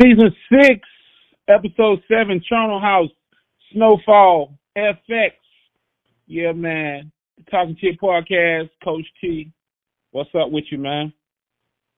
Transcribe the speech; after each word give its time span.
Season 0.00 0.34
six, 0.50 0.80
episode 1.48 2.00
seven, 2.08 2.42
Charnel 2.48 2.80
House, 2.80 3.10
Snowfall, 3.72 4.54
FX. 4.78 5.32
Yeah, 6.26 6.52
man. 6.52 7.12
Talking 7.50 7.76
Chit 7.78 8.00
Podcast, 8.00 8.70
Coach 8.82 9.04
T. 9.20 9.52
What's 10.12 10.30
up 10.34 10.50
with 10.50 10.64
you, 10.70 10.78
man? 10.78 11.12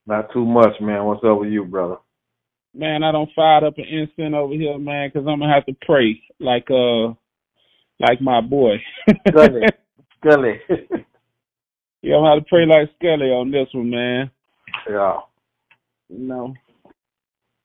Not 0.05 0.33
too 0.33 0.43
much, 0.43 0.73
man. 0.81 1.05
What's 1.05 1.23
up 1.23 1.39
with 1.39 1.49
you, 1.49 1.63
brother? 1.63 1.95
Man, 2.73 3.03
I 3.03 3.11
don't 3.13 3.29
fire 3.33 3.65
up 3.65 3.77
an 3.77 3.85
instant 3.85 4.35
over 4.35 4.53
here, 4.53 4.77
man, 4.77 5.09
because 5.13 5.25
I'm 5.27 5.39
gonna 5.39 5.53
have 5.53 5.65
to 5.67 5.75
pray 5.85 6.21
like 6.41 6.69
uh 6.69 7.13
like 7.99 8.19
my 8.19 8.41
boy. 8.41 8.77
Scully. 9.29 9.61
Scully. 10.17 10.59
yeah, 12.01 12.15
I'm 12.15 12.23
gonna 12.23 12.35
have 12.35 12.43
to 12.43 12.49
pray 12.49 12.65
like 12.65 12.89
Scully 12.97 13.27
on 13.27 13.51
this 13.51 13.67
one, 13.73 13.91
man. 13.91 14.31
yeah. 14.89 15.19
You 16.09 16.19
know. 16.19 16.53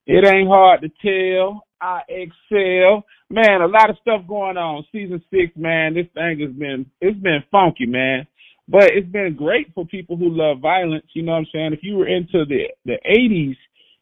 It 0.08 0.24
ain't 0.24 0.48
hard 0.48 0.80
to 0.80 0.88
tell. 1.02 1.64
I 1.80 2.00
excel. 2.08 3.04
Man, 3.30 3.60
a 3.60 3.66
lot 3.66 3.90
of 3.90 3.96
stuff 4.00 4.26
going 4.26 4.56
on. 4.56 4.84
Season 4.90 5.22
six, 5.30 5.52
man, 5.54 5.94
this 5.94 6.06
thing 6.14 6.40
has 6.40 6.50
been 6.52 6.86
it's 7.00 7.18
been 7.20 7.44
funky, 7.52 7.86
man. 7.86 8.26
But 8.66 8.84
it's 8.94 9.08
been 9.08 9.36
great 9.36 9.72
for 9.74 9.86
people 9.86 10.16
who 10.16 10.30
love 10.30 10.60
violence, 10.60 11.06
you 11.12 11.22
know 11.22 11.32
what 11.32 11.38
I'm 11.38 11.46
saying? 11.52 11.72
If 11.74 11.80
you 11.82 11.96
were 11.96 12.08
into 12.08 12.44
the 12.46 12.64
the 12.86 12.98
eighties 13.04 13.56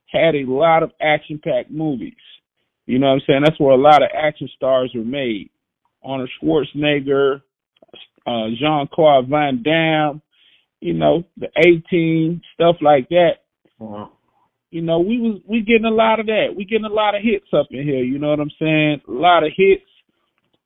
had 0.06 0.37
a 0.37 0.45
lot 0.46 0.84
of 0.84 0.92
action 1.01 1.41
packed 1.42 1.70
movies. 1.70 2.15
You 2.87 3.01
know 3.01 3.09
what 3.09 3.15
I'm 3.15 3.23
saying? 3.27 3.43
That's 3.45 3.59
where 3.59 3.74
a 3.74 3.77
lot 3.77 4.02
of 4.02 4.09
action 4.15 4.48
stars 4.54 4.93
were 4.95 5.04
made. 5.04 5.51
Arnold 6.04 6.30
Schwarzenegger, 6.41 7.43
uh, 8.27 8.46
Jean 8.60 8.88
Claude 8.93 9.29
Van 9.29 9.62
Damme, 9.65 10.23
you 10.80 10.95
know, 10.95 11.24
the 11.37 11.48
team, 11.91 12.41
stuff 12.54 12.77
like 12.80 13.09
that. 13.09 13.38
Uh-huh. 13.80 14.07
You 14.70 14.82
know, 14.82 14.98
we 14.98 15.18
was 15.18 15.40
we 15.48 15.60
getting 15.60 15.84
a 15.84 15.90
lot 15.90 16.20
of 16.20 16.26
that. 16.26 16.54
We 16.56 16.64
getting 16.64 16.84
a 16.84 16.92
lot 16.92 17.14
of 17.14 17.22
hits 17.22 17.46
up 17.52 17.68
in 17.70 17.84
here, 17.84 18.02
you 18.02 18.18
know 18.18 18.30
what 18.30 18.40
I'm 18.40 18.50
saying? 18.59 19.02
A 19.08 19.12
lot 19.12 19.45
of 19.45 19.52
hits. 19.56 19.82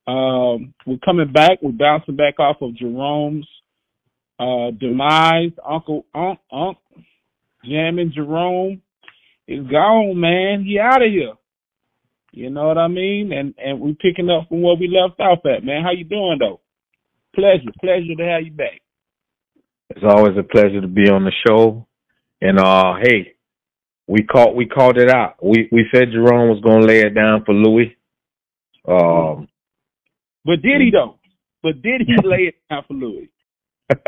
Um, 0.07 0.75
we're 0.87 0.99
coming 1.05 1.33
back, 1.33 1.59
we're 1.63 1.73
bouncing 1.73 2.17
back 2.17 2.41
off 2.41 2.57
of 2.63 2.77
Jerome's 2.77 3.47
uh 4.39 4.71
demise. 4.79 5.53
Uncle 5.69 6.07
Unc 6.15 6.39
Unc 6.51 6.79
jamming 7.65 8.13
Jerome 8.15 8.81
is 9.47 9.67
gone, 9.67 10.19
man. 10.19 10.65
He 10.65 10.79
out 10.79 11.03
of 11.03 11.11
here. 11.11 11.35
You 12.33 12.49
know 12.49 12.69
what 12.69 12.79
I 12.79 12.89
mean? 12.89 13.33
And 13.33 13.55
and 13.59 13.81
we 13.81 13.95
picking 13.95 14.31
up 14.31 14.49
from 14.49 14.63
where 14.63 14.77
we 14.77 14.89
left 14.89 15.21
off 15.21 15.41
at, 15.45 15.65
man. 15.65 15.83
How 15.83 15.93
you 15.93 16.05
doing 16.05 16.39
though? 16.41 16.61
Pleasure, 17.35 17.71
pleasure 17.81 18.15
to 18.17 18.25
have 18.25 18.43
you 18.45 18.53
back. 18.53 18.81
It's 19.91 20.05
always 20.05 20.37
a 20.39 20.43
pleasure 20.43 20.81
to 20.81 20.89
be 20.89 21.11
on 21.11 21.25
the 21.25 21.33
show. 21.47 21.87
And 22.41 22.59
uh 22.59 22.95
hey, 23.03 23.35
we 24.11 24.25
caught 24.25 24.57
we 24.57 24.67
called 24.67 24.99
it 24.99 25.09
out. 25.09 25.37
We 25.41 25.69
we 25.71 25.87
said 25.95 26.11
Jerome 26.11 26.49
was 26.49 26.61
gonna 26.65 26.85
lay 26.85 27.01
it 27.01 27.15
down 27.15 27.45
for 27.45 27.55
Louie. 27.55 27.97
Um 28.89 29.49
But 30.45 30.63
did 30.63 30.81
he 30.81 30.91
though? 30.91 31.19
But 31.63 31.81
did 31.81 32.03
he 32.07 32.17
lay 32.25 32.49
it 32.49 32.57
down 32.69 32.83
for 32.89 32.95
Louie? 32.95 33.31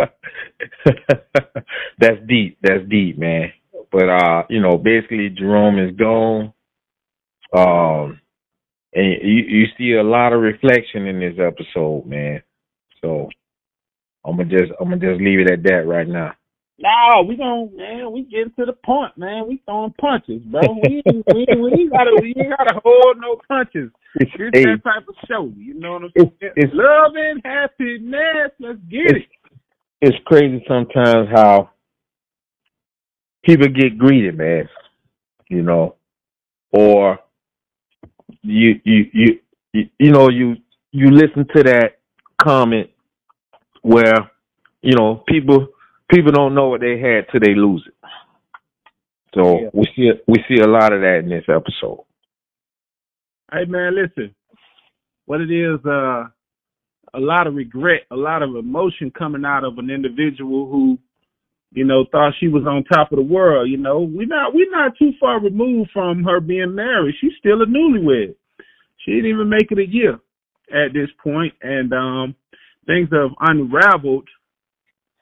that's 1.98 2.20
deep. 2.26 2.58
That's 2.62 2.84
deep, 2.88 3.16
man. 3.18 3.52
But 3.92 4.08
uh, 4.08 4.42
you 4.50 4.60
know, 4.60 4.76
basically 4.76 5.28
Jerome 5.28 5.78
is 5.78 5.94
gone. 5.96 6.52
Um 7.56 8.20
and 8.94 9.22
you 9.22 9.44
you 9.46 9.66
see 9.78 9.92
a 9.92 10.02
lot 10.02 10.32
of 10.32 10.40
reflection 10.40 11.06
in 11.06 11.20
this 11.20 11.38
episode, 11.38 12.06
man. 12.06 12.42
So 13.00 13.28
I'm 14.24 14.36
gonna 14.36 14.48
just 14.48 14.72
I'm 14.80 14.88
gonna 14.88 15.12
just 15.12 15.20
leave 15.22 15.38
it 15.38 15.50
at 15.50 15.62
that 15.62 15.86
right 15.86 16.08
now. 16.08 16.32
No, 16.78 17.22
we 17.28 17.36
gon' 17.36 17.76
man, 17.76 18.12
we 18.12 18.22
getting 18.24 18.52
to 18.58 18.66
the 18.66 18.72
point, 18.72 19.16
man. 19.16 19.46
We 19.48 19.62
throwing 19.66 19.94
punches, 20.00 20.42
bro. 20.44 20.60
We 20.82 21.02
we, 21.06 21.90
gotta 21.90 22.18
we 22.20 22.34
ain't 22.38 22.56
gotta 22.58 22.80
hold 22.84 23.18
no 23.20 23.36
punches. 23.48 23.90
It's 24.16 24.30
Hey, 24.52 24.64
that 24.64 24.82
type 24.84 25.08
of 25.08 25.14
show. 25.28 25.52
You 25.56 25.74
know 25.74 25.92
what 25.94 26.02
I'm 26.04 26.12
it's, 26.14 26.32
saying? 26.40 26.52
it's 26.56 26.72
Love 26.74 27.12
and 27.16 27.42
happiness. 27.44 28.52
Let's 28.60 28.78
get 28.90 29.16
it. 29.16 29.28
it's 30.00 30.16
crazy 30.26 30.64
sometimes 30.68 31.28
how 31.34 31.70
people 33.44 33.68
get 33.68 33.98
greedy, 33.98 34.32
man. 34.32 34.68
You 35.48 35.62
know, 35.62 35.96
or 36.72 37.18
you 38.42 38.80
you 38.84 39.06
you 39.12 39.40
you, 39.72 39.88
you 39.98 40.12
know 40.12 40.28
you 40.30 40.56
you 40.92 41.10
listen 41.10 41.46
to 41.54 41.62
that 41.64 41.98
comment 42.42 42.90
where 43.82 44.30
you 44.82 44.94
know 44.96 45.22
people 45.28 45.68
people 46.12 46.32
don't 46.32 46.54
know 46.54 46.68
what 46.68 46.80
they 46.80 46.98
had 46.98 47.26
till 47.30 47.40
they 47.40 47.54
lose 47.54 47.84
it. 47.86 47.94
So 49.34 49.60
Yeah. 49.60 49.70
we 49.72 49.86
see 49.96 50.12
we 50.26 50.44
see 50.48 50.60
a 50.60 50.66
lot 50.66 50.92
of 50.92 51.00
that 51.00 51.20
in 51.20 51.28
this 51.30 51.48
episode. 51.48 52.04
Hey 53.50 53.64
man, 53.66 53.94
listen. 53.94 54.34
What 55.26 55.40
it 55.40 55.50
is, 55.50 55.84
uh 55.86 56.28
a 57.14 57.20
lot 57.20 57.46
of 57.46 57.54
regret, 57.54 58.06
a 58.10 58.16
lot 58.16 58.42
of 58.42 58.56
emotion 58.56 59.10
coming 59.10 59.44
out 59.44 59.64
of 59.64 59.76
an 59.76 59.90
individual 59.90 60.66
who, 60.70 60.98
you 61.72 61.84
know, 61.84 62.06
thought 62.10 62.32
she 62.40 62.48
was 62.48 62.64
on 62.66 62.84
top 62.84 63.12
of 63.12 63.16
the 63.16 63.22
world, 63.22 63.68
you 63.68 63.76
know. 63.76 64.00
We're 64.00 64.26
not 64.26 64.54
we're 64.54 64.70
not 64.70 64.96
too 64.98 65.12
far 65.18 65.40
removed 65.40 65.90
from 65.92 66.24
her 66.24 66.40
being 66.40 66.74
married. 66.74 67.14
She's 67.20 67.36
still 67.38 67.62
a 67.62 67.66
newlywed. 67.66 68.34
She 68.98 69.12
didn't 69.12 69.30
even 69.30 69.48
make 69.48 69.70
it 69.70 69.78
a 69.78 69.86
year 69.86 70.18
at 70.70 70.92
this 70.92 71.10
point 71.22 71.54
and 71.62 71.92
um 71.92 72.34
things 72.86 73.08
have 73.12 73.30
unraveled 73.40 74.28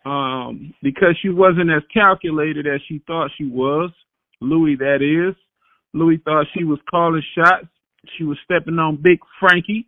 um 0.04 0.72
because 0.82 1.16
she 1.20 1.28
wasn't 1.28 1.70
as 1.70 1.82
calculated 1.92 2.66
as 2.66 2.80
she 2.88 3.02
thought 3.06 3.30
she 3.36 3.44
was. 3.44 3.90
Louie 4.40 4.76
that 4.76 5.02
is. 5.02 5.36
Louie 5.92 6.20
thought 6.24 6.46
she 6.56 6.64
was 6.64 6.78
calling 6.90 7.22
shots. 7.36 7.66
She 8.16 8.24
was 8.24 8.38
stepping 8.44 8.78
on 8.78 8.96
Big 9.02 9.18
Frankie, 9.38 9.86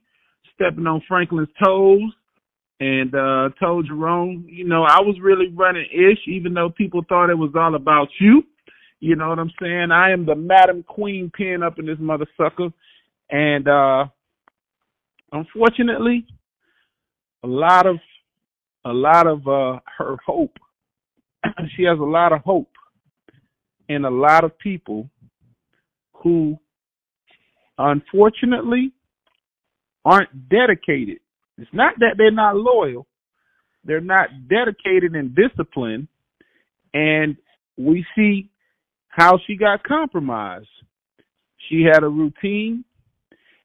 stepping 0.54 0.86
on 0.86 1.02
Franklin's 1.08 1.48
toes, 1.62 2.12
and 2.80 3.14
uh 3.14 3.50
told 3.60 3.86
Jerome, 3.86 4.44
you 4.48 4.64
know, 4.64 4.82
I 4.82 5.00
was 5.00 5.16
really 5.22 5.48
running 5.48 5.86
ish, 5.90 6.18
even 6.26 6.52
though 6.52 6.70
people 6.70 7.02
thought 7.08 7.30
it 7.30 7.38
was 7.38 7.52
all 7.56 7.74
about 7.74 8.08
you. 8.20 8.42
You 9.00 9.16
know 9.16 9.30
what 9.30 9.38
I'm 9.38 9.52
saying? 9.60 9.90
I 9.90 10.12
am 10.12 10.26
the 10.26 10.34
Madam 10.34 10.82
Queen 10.82 11.30
pin 11.34 11.62
up 11.62 11.78
in 11.78 11.86
this 11.86 11.98
mother 11.98 12.26
sucker. 12.36 12.68
And 13.30 13.66
uh 13.66 14.06
unfortunately, 15.32 16.26
a 17.42 17.46
lot 17.46 17.86
of 17.86 17.96
a 18.84 18.92
lot 18.92 19.26
of 19.26 19.46
uh 19.46 19.78
her 19.98 20.16
hope. 20.24 20.58
she 21.76 21.84
has 21.84 21.98
a 21.98 22.04
lot 22.04 22.32
of 22.32 22.40
hope 22.42 22.70
in 23.88 24.04
a 24.04 24.10
lot 24.10 24.44
of 24.44 24.58
people 24.58 25.08
who 26.14 26.56
unfortunately 27.78 28.92
aren't 30.04 30.48
dedicated. 30.48 31.18
It's 31.58 31.70
not 31.72 31.94
that 31.98 32.14
they're 32.16 32.30
not 32.30 32.56
loyal. 32.56 33.06
They're 33.84 34.00
not 34.00 34.28
dedicated 34.48 35.14
and 35.14 35.34
disciplined. 35.34 36.08
And 36.94 37.36
we 37.76 38.04
see 38.14 38.50
how 39.08 39.38
she 39.46 39.56
got 39.56 39.82
compromised. 39.84 40.68
She 41.68 41.82
had 41.82 42.02
a 42.02 42.08
routine. 42.08 42.84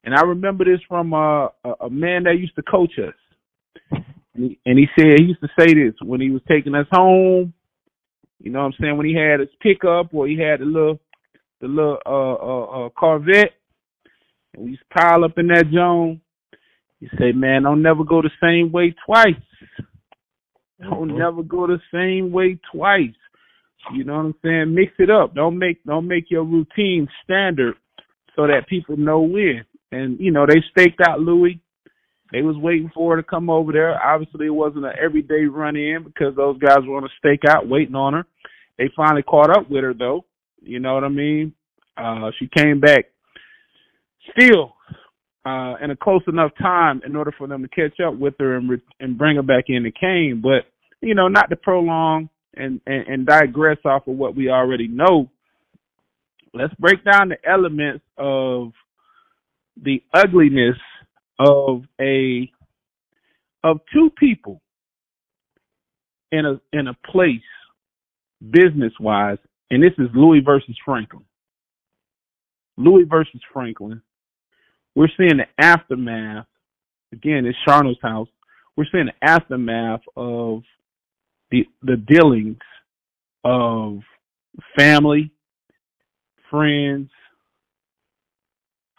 And 0.03 0.15
I 0.15 0.21
remember 0.21 0.65
this 0.65 0.79
from 0.87 1.13
uh, 1.13 1.47
a, 1.63 1.71
a 1.81 1.89
man 1.89 2.23
that 2.23 2.39
used 2.39 2.55
to 2.55 2.63
coach 2.63 2.93
us. 2.99 3.13
And 4.37 4.51
he, 4.51 4.59
and 4.65 4.79
he 4.79 4.87
said, 4.97 5.19
he 5.19 5.25
used 5.25 5.41
to 5.41 5.49
say 5.59 5.73
this 5.73 5.93
when 6.03 6.21
he 6.21 6.29
was 6.29 6.41
taking 6.47 6.75
us 6.75 6.87
home. 6.91 7.53
You 8.39 8.51
know 8.51 8.59
what 8.59 8.65
I'm 8.67 8.73
saying? 8.79 8.97
When 8.97 9.07
he 9.07 9.15
had 9.15 9.39
his 9.39 9.49
pickup 9.61 10.13
or 10.13 10.27
he 10.27 10.39
had 10.39 10.59
the 10.61 10.65
little, 10.65 10.99
the 11.59 11.67
little 11.67 11.97
uh, 12.05 12.33
uh, 12.35 12.85
uh, 12.85 12.89
Corvette, 12.89 13.53
and 14.53 14.63
we 14.65 14.71
used 14.71 14.83
to 14.91 14.99
pile 14.99 15.23
up 15.23 15.37
in 15.37 15.47
that 15.47 15.65
zone. 15.73 16.21
He 16.99 17.07
say, 17.19 17.31
"Man, 17.31 17.63
don't 17.63 17.81
never 17.81 18.03
go 18.03 18.21
the 18.21 18.31
same 18.41 18.71
way 18.71 18.93
twice. 19.05 19.35
Don't 20.81 21.11
Mhm. 21.11 21.17
never 21.17 21.43
go 21.43 21.67
the 21.67 21.81
same 21.91 22.31
way 22.31 22.59
twice. 22.71 23.15
You 23.93 24.03
know 24.03 24.17
what 24.17 24.25
I'm 24.25 24.35
saying? 24.43 24.73
Mix 24.75 24.93
it 24.99 25.09
up. 25.09 25.33
Don't 25.33 25.57
make 25.57 25.83
don't 25.83 26.07
make 26.07 26.29
your 26.29 26.43
routine 26.43 27.07
standard 27.23 27.75
so 28.35 28.47
that 28.47 28.67
people 28.67 28.97
know 28.97 29.21
when. 29.21 29.65
And 29.91 30.19
you 30.19 30.31
know 30.31 30.45
they 30.45 30.61
staked 30.71 31.01
out 31.01 31.21
Louie. 31.21 31.59
They 32.31 32.41
was 32.41 32.57
waiting 32.57 32.91
for 32.93 33.15
her 33.15 33.21
to 33.21 33.27
come 33.27 33.49
over 33.49 33.71
there. 33.71 34.01
Obviously, 34.01 34.47
it 34.47 34.51
wasn't 34.51 34.85
an 34.85 34.93
everyday 35.01 35.45
run 35.45 35.75
in 35.75 36.03
because 36.03 36.35
those 36.35 36.57
guys 36.59 36.79
were 36.85 36.97
on 36.97 37.05
a 37.05 37.25
stakeout 37.25 37.67
waiting 37.67 37.95
on 37.95 38.13
her. 38.13 38.25
They 38.77 38.89
finally 38.95 39.23
caught 39.23 39.49
up 39.49 39.69
with 39.69 39.83
her 39.83 39.93
though. 39.93 40.25
You 40.61 40.79
know 40.79 40.93
what 40.93 41.03
I 41.03 41.09
mean? 41.09 41.53
Uh, 41.95 42.31
she 42.37 42.47
came 42.47 42.79
back 42.79 43.05
still 44.31 44.75
uh, 45.45 45.75
in 45.81 45.91
a 45.91 45.95
close 45.95 46.21
enough 46.27 46.51
time 46.61 47.01
in 47.05 47.15
order 47.15 47.33
for 47.37 47.47
them 47.47 47.61
to 47.61 47.69
catch 47.69 47.99
up 48.05 48.17
with 48.17 48.33
her 48.39 48.57
and 48.57 48.69
re- 48.69 48.81
and 48.99 49.17
bring 49.17 49.37
her 49.37 49.43
back 49.43 49.65
in 49.67 49.83
the 49.83 49.91
game. 49.91 50.41
But 50.41 50.69
you 51.01 51.15
know, 51.15 51.27
not 51.27 51.49
to 51.49 51.55
prolong 51.55 52.29
and, 52.55 52.81
and 52.85 53.07
and 53.07 53.25
digress 53.25 53.77
off 53.85 54.07
of 54.07 54.15
what 54.15 54.35
we 54.35 54.49
already 54.49 54.87
know. 54.87 55.29
Let's 56.53 56.73
break 56.75 57.03
down 57.05 57.29
the 57.29 57.37
elements 57.49 58.03
of 58.17 58.73
the 59.81 60.03
ugliness 60.13 60.77
of 61.39 61.83
a 61.99 62.51
of 63.63 63.79
two 63.93 64.09
people 64.17 64.61
in 66.31 66.45
a 66.45 66.59
in 66.73 66.87
a 66.87 66.93
place 67.11 67.41
business 68.51 68.93
wise, 68.99 69.37
and 69.71 69.81
this 69.81 69.93
is 69.97 70.07
Louie 70.13 70.41
versus 70.41 70.75
Franklin. 70.85 71.25
Louie 72.77 73.05
versus 73.05 73.41
Franklin. 73.51 74.01
We're 74.95 75.09
seeing 75.17 75.37
the 75.37 75.47
aftermath. 75.63 76.45
Again, 77.11 77.45
it's 77.45 77.57
Charnel 77.65 77.95
house. 78.01 78.27
We're 78.75 78.85
seeing 78.91 79.07
the 79.07 79.27
aftermath 79.27 80.01
of 80.15 80.63
the 81.51 81.65
the 81.81 81.97
dealings 81.97 82.57
of 83.43 83.99
family, 84.77 85.31
friends, 86.49 87.09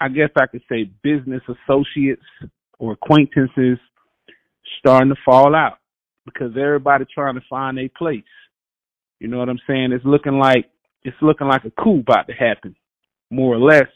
I 0.01 0.09
guess 0.09 0.31
I 0.37 0.47
could 0.47 0.63
say 0.69 0.91
business 1.03 1.43
associates 1.49 2.23
or 2.79 2.93
acquaintances 2.93 3.79
starting 4.79 5.09
to 5.11 5.17
fall 5.25 5.55
out 5.55 5.79
because 6.25 6.53
everybody 6.57 7.05
trying 7.13 7.35
to 7.35 7.41
find 7.49 7.79
a 7.79 7.89
place. 7.89 8.23
You 9.19 9.29
know 9.29 9.39
what 9.39 9.49
I'm 9.49 9.61
saying? 9.67 9.93
It's 9.93 10.05
looking 10.05 10.39
like 10.39 10.67
it's 11.03 11.17
looking 11.23 11.49
like 11.49 11.65
a 11.65 11.71
coup 11.71 12.01
about 12.01 12.27
to 12.29 12.35
happen, 12.35 12.77
more 13.31 13.55
or 13.55 13.59
less. 13.59 13.89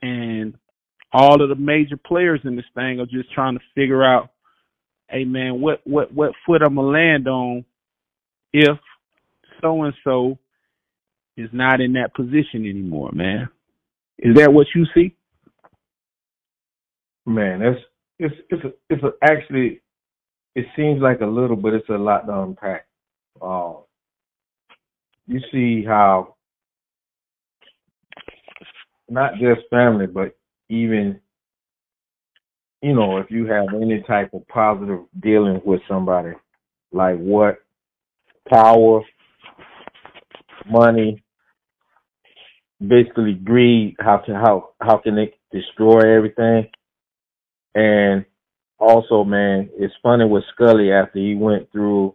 And 0.00 0.54
all 1.12 1.42
of 1.42 1.48
the 1.48 1.54
major 1.54 1.96
players 1.96 2.40
in 2.44 2.56
this 2.56 2.64
thing 2.74 2.98
are 3.00 3.06
just 3.06 3.32
trying 3.32 3.54
to 3.54 3.64
figure 3.74 4.02
out, 4.02 4.30
hey 5.08 5.24
man, 5.24 5.60
what 5.60 5.80
what 5.84 6.12
what 6.12 6.32
foot 6.46 6.62
I'm 6.62 6.74
gonna 6.74 6.88
land 6.88 7.28
on 7.28 7.64
if 8.52 8.78
so 9.60 9.82
and 9.84 9.94
so 10.02 10.38
is 11.36 11.50
not 11.52 11.80
in 11.80 11.94
that 11.94 12.14
position 12.14 12.66
anymore, 12.66 13.10
man. 13.12 13.48
Is 14.22 14.36
that 14.36 14.52
what 14.52 14.68
you 14.74 14.86
see? 14.94 15.16
Man, 17.26 17.58
that's 17.58 17.78
it's 18.20 18.34
it's 18.50 18.64
a, 18.64 18.72
it's 18.88 19.02
a, 19.02 19.10
actually 19.22 19.80
it 20.54 20.66
seems 20.76 21.02
like 21.02 21.20
a 21.20 21.26
little, 21.26 21.56
but 21.56 21.74
it's 21.74 21.88
a 21.88 21.92
lot 21.92 22.26
to 22.26 22.40
unpack. 22.40 22.86
Uh, 23.40 23.74
you 25.26 25.40
see 25.50 25.84
how 25.84 26.36
not 29.08 29.34
just 29.34 29.68
family, 29.70 30.06
but 30.06 30.36
even 30.68 31.20
you 32.80 32.94
know 32.94 33.16
if 33.16 33.28
you 33.28 33.46
have 33.46 33.74
any 33.74 34.02
type 34.02 34.32
of 34.34 34.46
positive 34.46 35.00
dealing 35.20 35.60
with 35.64 35.80
somebody, 35.88 36.32
like 36.92 37.18
what 37.18 37.58
power, 38.48 39.00
money, 40.70 41.22
basically 42.88 43.34
greed, 43.34 43.96
how 44.00 44.22
can 44.24 44.34
how 44.34 44.70
how 44.80 44.98
can 44.98 45.18
it 45.18 45.34
destroy 45.52 46.16
everything? 46.16 46.68
And 47.74 48.24
also, 48.78 49.24
man, 49.24 49.70
it's 49.78 49.94
funny 50.02 50.24
with 50.24 50.44
Scully 50.54 50.92
after 50.92 51.18
he 51.18 51.34
went 51.34 51.70
through, 51.70 52.14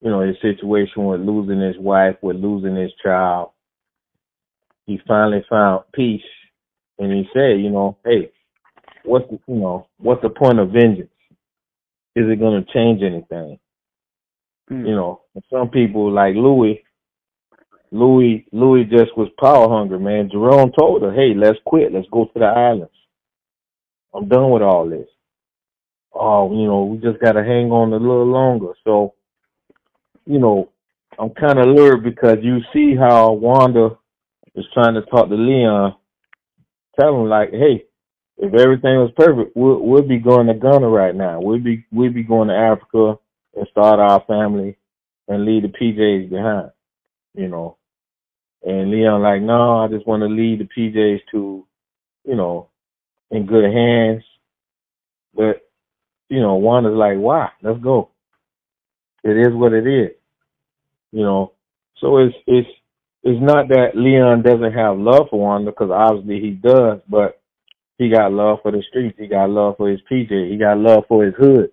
you 0.00 0.10
know, 0.10 0.20
his 0.20 0.36
situation 0.40 1.04
with 1.04 1.20
losing 1.20 1.60
his 1.60 1.76
wife, 1.78 2.16
with 2.22 2.36
losing 2.36 2.76
his 2.76 2.92
child. 3.02 3.50
He 4.86 4.98
finally 5.06 5.44
found 5.50 5.84
peace, 5.92 6.22
and 6.98 7.12
he 7.12 7.28
said, 7.34 7.60
you 7.60 7.68
know, 7.70 7.98
hey, 8.04 8.30
what's 9.04 9.28
the, 9.30 9.38
you 9.46 9.56
know, 9.56 9.86
what's 9.98 10.22
the 10.22 10.30
point 10.30 10.58
of 10.58 10.70
vengeance? 10.70 11.10
Is 12.16 12.24
it 12.26 12.40
going 12.40 12.64
to 12.64 12.72
change 12.72 13.02
anything? 13.02 13.58
Mm. 14.70 14.88
You 14.88 14.96
know, 14.96 15.20
some 15.52 15.68
people 15.68 16.10
like 16.10 16.34
Louie, 16.34 16.82
Louie, 17.90 18.46
Louie 18.52 18.84
just 18.84 19.16
was 19.16 19.28
power 19.40 19.68
hungry, 19.68 19.98
man. 19.98 20.30
Jerome 20.30 20.72
told 20.78 21.02
her, 21.02 21.12
hey, 21.12 21.34
let's 21.34 21.58
quit. 21.64 21.92
Let's 21.92 22.08
go 22.10 22.26
to 22.26 22.38
the 22.38 22.44
islands. 22.44 22.92
I'm 24.14 24.28
done 24.28 24.50
with 24.50 24.62
all 24.62 24.88
this. 24.88 25.08
Oh, 26.14 26.50
you 26.52 26.66
know, 26.66 26.84
we 26.84 26.98
just 26.98 27.20
got 27.22 27.32
to 27.32 27.44
hang 27.44 27.70
on 27.70 27.92
a 27.92 27.96
little 27.96 28.26
longer. 28.26 28.72
So, 28.84 29.14
you 30.26 30.38
know, 30.38 30.70
I'm 31.18 31.30
kind 31.30 31.58
of 31.58 31.66
lured 31.66 32.04
because 32.04 32.38
you 32.42 32.60
see 32.72 32.96
how 32.96 33.32
Wanda 33.32 33.98
is 34.54 34.64
trying 34.74 34.94
to 34.94 35.02
talk 35.02 35.28
to 35.28 35.34
Leon. 35.34 35.94
Tell 36.98 37.14
him 37.14 37.28
like, 37.28 37.50
hey, 37.50 37.84
if 38.38 38.54
everything 38.54 38.96
was 38.96 39.12
perfect, 39.16 39.56
we'll, 39.56 39.80
we'll 39.80 40.02
be 40.02 40.18
going 40.18 40.46
to 40.46 40.54
Ghana 40.54 40.88
right 40.88 41.14
now. 41.14 41.40
We'll 41.40 41.58
be 41.58 41.84
we'll 41.90 42.12
be 42.12 42.22
going 42.22 42.48
to 42.48 42.54
Africa 42.54 43.18
and 43.54 43.66
start 43.70 43.98
our 43.98 44.22
family 44.26 44.76
and 45.26 45.44
leave 45.44 45.62
the 45.62 45.68
PJs 45.68 46.30
behind. 46.30 46.70
You 47.34 47.48
know, 47.48 47.77
and 48.64 48.90
Leon 48.90 49.22
like, 49.22 49.42
no, 49.42 49.78
I 49.78 49.88
just 49.88 50.06
want 50.06 50.22
to 50.22 50.26
lead 50.26 50.60
the 50.60 50.64
PJs 50.64 51.20
to, 51.32 51.66
you 52.24 52.34
know, 52.34 52.68
in 53.30 53.46
good 53.46 53.64
hands. 53.72 54.24
But, 55.34 55.68
you 56.28 56.40
know, 56.40 56.54
Wanda's 56.54 56.94
like, 56.94 57.18
why? 57.18 57.50
Let's 57.62 57.80
go. 57.80 58.10
It 59.24 59.36
is 59.36 59.52
what 59.52 59.72
it 59.72 59.86
is. 59.86 60.10
You 61.12 61.22
know, 61.22 61.52
so 62.00 62.18
it's 62.18 62.34
it's 62.46 62.68
it's 63.22 63.40
not 63.42 63.68
that 63.68 63.92
Leon 63.94 64.42
doesn't 64.42 64.72
have 64.72 64.98
love 64.98 65.28
for 65.30 65.40
Wanda 65.40 65.70
because 65.70 65.90
obviously 65.90 66.40
he 66.40 66.50
does, 66.50 67.00
but 67.08 67.40
he 67.96 68.08
got 68.08 68.32
love 68.32 68.58
for 68.62 68.70
the 68.70 68.82
streets. 68.88 69.18
He 69.18 69.26
got 69.26 69.50
love 69.50 69.76
for 69.76 69.90
his 69.90 70.00
PJ. 70.10 70.50
He 70.50 70.56
got 70.56 70.78
love 70.78 71.04
for 71.08 71.24
his 71.24 71.34
hood. 71.34 71.72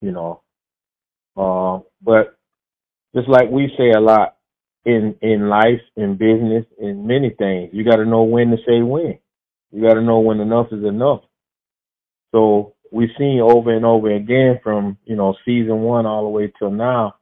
You 0.00 0.12
know, 0.12 0.42
uh, 1.36 1.80
but 2.02 2.38
just 3.14 3.28
like 3.28 3.50
we 3.50 3.72
say 3.76 3.90
a 3.90 4.00
lot 4.00 4.37
in 4.88 5.14
in 5.20 5.50
life, 5.50 5.82
in 5.96 6.16
business, 6.16 6.64
in 6.80 7.06
many 7.06 7.30
things, 7.38 7.70
you 7.74 7.84
got 7.84 7.96
to 7.96 8.06
know 8.06 8.22
when 8.22 8.50
to 8.50 8.56
say 8.66 8.80
when. 8.80 9.18
You 9.70 9.86
got 9.86 9.94
to 9.94 10.02
know 10.02 10.20
when 10.20 10.40
enough 10.40 10.68
is 10.72 10.82
enough. 10.82 11.20
So 12.32 12.74
we've 12.90 13.10
seen 13.18 13.40
over 13.40 13.74
and 13.76 13.84
over 13.84 14.10
again 14.14 14.60
from, 14.62 14.96
you 15.04 15.14
know, 15.14 15.34
season 15.44 15.82
one 15.82 16.06
all 16.06 16.22
the 16.22 16.30
way 16.30 16.50
till 16.58 16.70
now, 16.70 17.16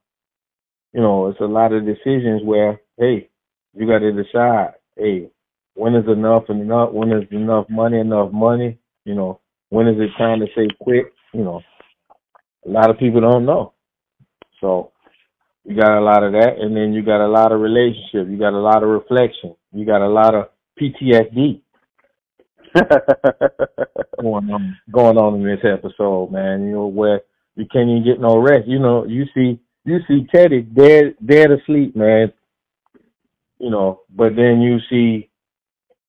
you 0.93 1.01
know, 1.01 1.29
it's 1.29 1.41
a 1.41 1.45
lot 1.45 1.73
of 1.73 1.85
decisions 1.85 2.43
where, 2.45 2.81
hey, 2.99 3.31
you 3.75 3.87
got 3.89 3.99
to 3.99 4.13
decide, 4.13 4.75
hey, 4.97 5.31
when 5.75 5.97
is 5.97 6.07
enough 6.09 6.45
and 6.49 6.63
enough? 6.63 6.93
When 6.93 7.11
is 7.13 7.25
enough 7.33 7.69
money 7.69 7.99
enough 7.99 8.33
money? 8.33 8.79
You 9.05 9.15
know, 9.15 9.41
when 9.71 9.89
is 9.89 9.97
it 9.99 10.11
time 10.17 10.39
to 10.41 10.47
say 10.57 10.69
quit? 10.81 11.07
You 11.35 11.43
know, 11.43 11.63
a 12.65 12.71
lot 12.71 12.91
of 12.91 12.99
people 12.99 13.21
don't 13.21 13.45
know. 13.45 13.73
So 14.61 14.93
you 15.69 15.75
got 15.75 15.99
a 15.99 16.01
lot 16.01 16.23
of 16.23 16.33
that, 16.33 16.61
and 16.61 16.77
then 16.77 16.93
you 16.93 17.03
got 17.03 17.25
a 17.25 17.27
lot 17.27 17.51
of 17.51 17.61
relationship. 17.61 18.29
You 18.29 18.39
got 18.39 18.53
a 18.53 18.59
lot 18.59 18.85
of 18.85 18.89
reflection. 18.89 19.57
You 19.73 19.85
got 19.85 20.01
a 20.01 20.09
lot 20.09 20.35
of 20.35 20.49
PTSD. 20.81 21.61
going 24.21 24.51
on 24.51 24.77
going 24.93 25.17
on 25.17 25.35
in 25.37 25.45
this 25.45 25.65
episode, 25.65 26.31
man. 26.31 26.67
You 26.67 26.73
know 26.73 26.87
where 26.87 27.23
you 27.57 27.67
can't 27.73 27.89
even 27.89 28.05
get 28.05 28.21
no 28.21 28.39
rest. 28.39 28.69
You 28.69 28.79
know, 28.79 29.07
you 29.07 29.25
see 29.35 29.59
you 29.85 29.99
see 30.07 30.27
Teddy 30.33 30.63
dead 30.63 31.17
dead 31.25 31.51
asleep, 31.51 31.97
man. 31.97 32.33
You 33.59 33.71
know, 33.71 34.03
but 34.15 34.37
then 34.37 34.61
you 34.61 34.79
see 34.89 35.31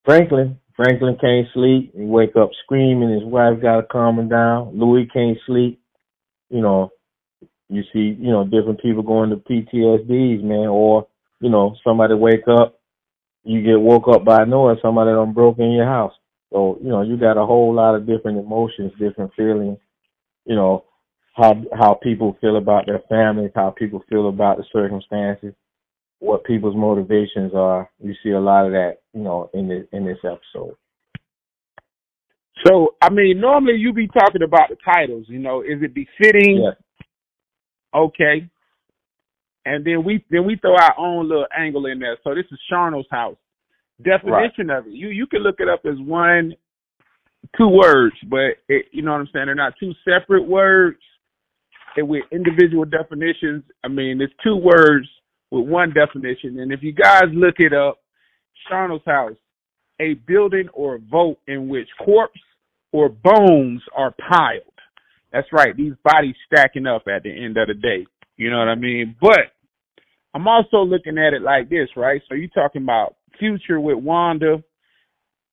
Franklin. 0.06 0.60
Franklin 0.76 1.18
can't 1.20 1.48
sleep. 1.54 1.94
He 1.96 2.04
wake 2.04 2.36
up 2.36 2.52
screaming. 2.64 3.12
His 3.12 3.24
wife 3.24 3.60
got 3.62 3.78
to 3.78 3.88
calm 3.88 4.20
him 4.20 4.30
down. 4.30 4.78
Louie 4.78 5.08
can't 5.12 5.38
sleep. 5.48 5.82
You 6.50 6.62
know, 6.62 6.92
you 7.70 7.84
see, 7.94 8.16
you 8.20 8.32
know, 8.32 8.44
different 8.44 8.82
people 8.82 9.04
going 9.04 9.30
to 9.30 9.36
PTSDs, 9.38 10.44
man, 10.44 10.68
or 10.68 11.08
you 11.40 11.50
know, 11.50 11.76
somebody 11.84 12.14
wake 12.14 12.48
up, 12.48 12.80
you 13.44 13.62
get 13.62 13.80
woke 13.80 14.08
up 14.08 14.26
by 14.26 14.44
noise, 14.46 14.78
somebody 14.82 15.12
done 15.12 15.34
broke 15.34 15.60
in 15.60 15.72
your 15.72 15.86
house. 15.86 16.14
So, 16.52 16.80
you 16.82 16.90
know, 16.90 17.02
you 17.02 17.18
got 17.18 17.38
a 17.38 17.46
whole 17.46 17.74
lot 17.74 17.96
of 17.96 18.08
different 18.08 18.38
emotions, 18.38 18.92
different 19.00 19.34
feelings, 19.36 19.78
you 20.46 20.56
know, 20.56 20.86
how 21.36 21.54
how 21.74 21.94
people 22.02 22.38
feel 22.42 22.58
about 22.58 22.86
their 22.86 23.02
families, 23.10 23.52
how 23.54 23.70
people 23.70 24.04
feel 24.10 24.30
about 24.30 24.58
the 24.58 24.64
circumstances, 24.74 25.54
what 26.20 26.46
people's 26.46 26.76
motivations 26.76 27.54
are. 27.54 27.90
You 28.00 28.14
see 28.24 28.32
a 28.32 28.40
lot 28.40 28.66
of 28.66 28.72
that, 28.72 28.98
you 29.14 29.22
know, 29.22 29.50
in 29.54 29.68
this 29.68 29.86
in 29.92 30.06
this 30.06 30.18
episode. 30.24 30.76
So, 32.66 32.96
I 33.02 33.12
mean, 33.12 33.40
normally 33.40 33.76
you 33.76 33.94
be 33.94 34.08
talking 34.08 34.42
about 34.42 34.70
the 34.70 34.78
titles, 34.84 35.26
you 35.28 35.38
know, 35.38 35.62
is 35.62 35.82
it 35.84 35.94
befitting? 35.94 36.64
Yes. 36.64 36.76
Okay. 37.98 38.50
And 39.66 39.86
then 39.86 40.04
we 40.04 40.24
then 40.30 40.46
we 40.46 40.56
throw 40.56 40.76
our 40.76 40.98
own 40.98 41.28
little 41.28 41.48
angle 41.58 41.88
in 41.88 42.00
there. 42.00 42.18
So 42.24 42.34
this 42.34 42.46
is 42.52 42.60
Charnel 42.70 43.04
house 43.12 43.36
definition 44.02 44.68
right. 44.68 44.78
of 44.78 44.88
it. 44.88 44.94
You 44.94 45.10
you 45.10 45.28
can 45.28 45.42
look 45.42 45.56
it 45.60 45.68
up 45.68 45.82
as 45.86 45.98
one, 46.00 46.54
two 47.58 47.68
words, 47.68 48.16
but 48.30 48.58
it, 48.70 48.86
you 48.92 49.02
know 49.02 49.12
what 49.12 49.22
I'm 49.22 49.30
saying. 49.34 49.48
They're 49.48 49.56
not 49.56 49.74
two 49.80 49.92
separate 50.06 50.48
words. 50.48 50.98
And 51.96 52.08
with 52.08 52.24
individual 52.32 52.86
definitions, 52.86 53.64
I 53.84 53.88
mean, 53.88 54.22
it's 54.22 54.34
two 54.44 54.56
words 54.56 55.08
with 55.50 55.68
one 55.68 55.94
definition. 55.94 56.60
And 56.60 56.72
if 56.72 56.84
you 56.84 56.94
guys 56.94 57.24
look 57.34 57.56
it 57.58 57.74
up, 57.74 57.98
Charnel 58.70 59.02
house, 59.06 59.36
a 60.00 60.14
building 60.28 60.70
or 60.74 60.96
a 60.96 61.00
vault 61.00 61.40
in 61.48 61.68
which 61.68 61.88
corpse 62.06 62.40
or 62.92 63.10
bones 63.10 63.82
are 63.96 64.14
piled. 64.30 64.77
That's 65.32 65.48
right. 65.52 65.76
These 65.76 65.94
bodies 66.04 66.36
stacking 66.46 66.88
up 66.88 67.04
at 67.08 67.24
the 67.24 67.32
end 67.32 67.58
of 67.58 67.68
the 67.68 67.74
day. 67.74 68.06
You 68.38 68.50
know 68.50 68.60
what 68.60 68.70
I 68.70 68.76
mean? 68.76 69.16
But 69.20 69.52
I'm 70.34 70.48
also 70.48 70.78
looking 70.78 71.18
at 71.18 71.34
it 71.34 71.42
like 71.42 71.70
this, 71.70 71.90
right? 71.96 72.22
So 72.30 72.36
you're 72.36 72.50
talking 72.50 72.84
about 72.84 73.16
future 73.40 73.80
with 73.80 73.98
Wanda, 73.98 74.64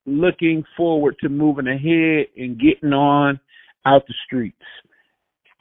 looking 0.07 0.65
forward 0.77 1.17
to 1.21 1.29
moving 1.29 1.67
ahead 1.67 2.27
and 2.37 2.61
getting 2.61 2.93
on 2.93 3.41
out 3.87 4.07
the 4.07 4.15
streets. 4.27 4.57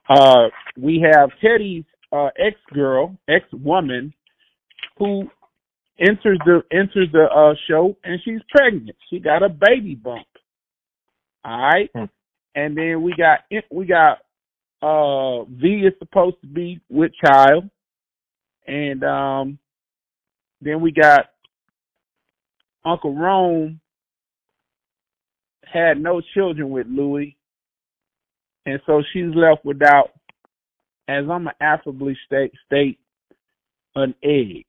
Uh, 0.09 0.49
we 0.77 1.05
have 1.11 1.29
Teddy's 1.41 1.85
uh, 2.11 2.27
ex 2.37 2.57
girl, 2.73 3.17
ex 3.27 3.45
woman, 3.53 4.13
who 4.97 5.23
enters 5.99 6.39
the 6.45 6.61
enters 6.71 7.07
the 7.11 7.25
uh, 7.33 7.55
show 7.67 7.95
and 8.03 8.19
she's 8.23 8.41
pregnant. 8.49 8.95
She 9.09 9.19
got 9.19 9.43
a 9.43 9.49
baby 9.49 9.95
bump. 9.95 10.27
All 11.45 11.57
right, 11.57 11.89
hmm. 11.95 12.05
And 12.55 12.77
then 12.77 13.01
we 13.01 13.13
got 13.17 13.39
we 13.71 13.85
got 13.85 14.19
uh 14.81 15.43
V 15.45 15.85
is 15.87 15.93
supposed 15.99 16.39
to 16.41 16.47
be 16.47 16.81
with 16.89 17.11
child, 17.23 17.69
and 18.67 19.03
um 19.03 19.59
then 20.61 20.81
we 20.81 20.91
got 20.91 21.27
Uncle 22.85 23.15
Rome 23.15 23.79
had 25.65 25.99
no 25.99 26.21
children 26.33 26.69
with 26.69 26.85
Louie, 26.87 27.35
and 28.65 28.79
so 28.85 29.01
she's 29.11 29.33
left 29.33 29.65
without, 29.65 30.11
as 31.07 31.25
I'm 31.29 31.49
affably 31.59 32.15
state, 32.25 32.51
state 32.65 32.99
an 33.95 34.13
egg. 34.23 34.65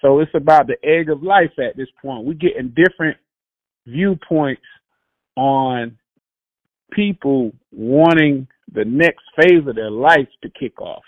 So 0.00 0.20
it's 0.20 0.34
about 0.34 0.66
the 0.66 0.76
egg 0.84 1.10
of 1.10 1.22
life 1.22 1.52
at 1.58 1.76
this 1.76 1.88
point. 2.00 2.24
We're 2.24 2.34
getting 2.34 2.74
different 2.74 3.16
viewpoints 3.86 4.62
on 5.36 5.98
people 6.92 7.52
wanting 7.70 8.46
the 8.72 8.84
next 8.84 9.22
phase 9.36 9.66
of 9.66 9.74
their 9.74 9.90
life 9.90 10.28
to 10.42 10.50
kick 10.50 10.80
off. 10.80 11.02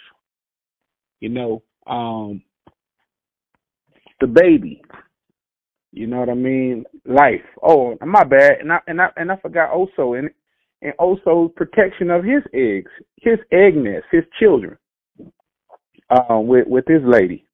You 1.21 1.29
know, 1.31 1.63
um, 1.87 2.43
the 4.21 4.27
baby. 4.27 4.83
You 5.93 6.07
know 6.07 6.19
what 6.19 6.29
I 6.29 6.35
mean? 6.35 6.85
Life. 7.07 7.45
Oh, 7.63 7.97
my 8.05 8.25
bad. 8.25 8.59
And 8.61 8.73
I 8.73 8.79
and 8.87 9.01
I 9.01 9.09
and 9.17 9.31
I 9.31 9.37
forgot 9.37 9.71
also 9.71 10.15
and 10.15 10.29
and 10.83 10.93
also 10.99 11.53
protection 11.57 12.11
of 12.11 12.25
his 12.25 12.43
eggs, 12.53 12.91
his 13.21 13.39
egg 13.53 13.77
nest, 13.77 14.05
his 14.11 14.25
children. 14.39 14.77
Uh, 16.11 16.39
with 16.39 16.67
with 16.67 16.85
this 16.85 17.01
lady. 17.05 17.47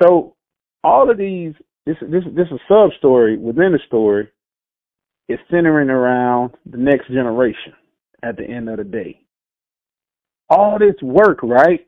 So 0.00 0.34
all 0.82 1.10
of 1.10 1.18
these 1.18 1.52
this 1.84 1.96
this 2.00 2.24
this 2.34 2.46
is 2.46 2.52
a 2.52 2.58
sub 2.68 2.90
story 2.98 3.36
within 3.36 3.72
the 3.72 3.80
story 3.86 4.28
is 5.32 5.40
centering 5.50 5.90
around 5.90 6.52
the 6.66 6.78
next 6.78 7.08
generation 7.08 7.72
at 8.22 8.36
the 8.36 8.44
end 8.44 8.68
of 8.68 8.78
the 8.78 8.84
day. 8.84 9.20
All 10.48 10.78
this 10.78 11.00
work, 11.02 11.42
right? 11.42 11.86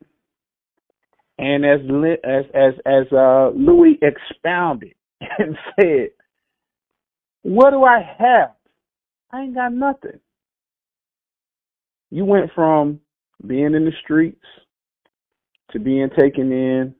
And 1.38 1.64
as 1.64 1.80
as 2.24 2.44
as 2.54 2.74
as 2.86 3.12
uh, 3.12 3.50
Louie 3.54 3.98
expounded 4.00 4.94
and 5.38 5.56
said, 5.78 6.10
"What 7.42 7.70
do 7.70 7.84
I 7.84 8.00
have? 8.18 8.50
I 9.30 9.42
ain't 9.42 9.54
got 9.54 9.72
nothing." 9.72 10.20
You 12.10 12.24
went 12.24 12.52
from 12.54 13.00
being 13.44 13.74
in 13.74 13.84
the 13.84 13.92
streets 14.04 14.44
to 15.72 15.80
being 15.80 16.08
taken 16.16 16.52
in, 16.52 16.94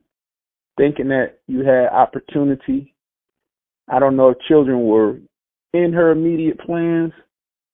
thinking 0.77 1.07
that 1.07 1.39
you 1.47 1.59
had 1.59 1.87
opportunity. 1.87 2.93
I 3.87 3.99
don't 3.99 4.17
know 4.17 4.29
if 4.29 4.39
children 4.47 4.85
were 4.85 5.19
in 5.75 5.93
her 5.93 6.11
immediate 6.11 6.59
plans, 6.59 7.13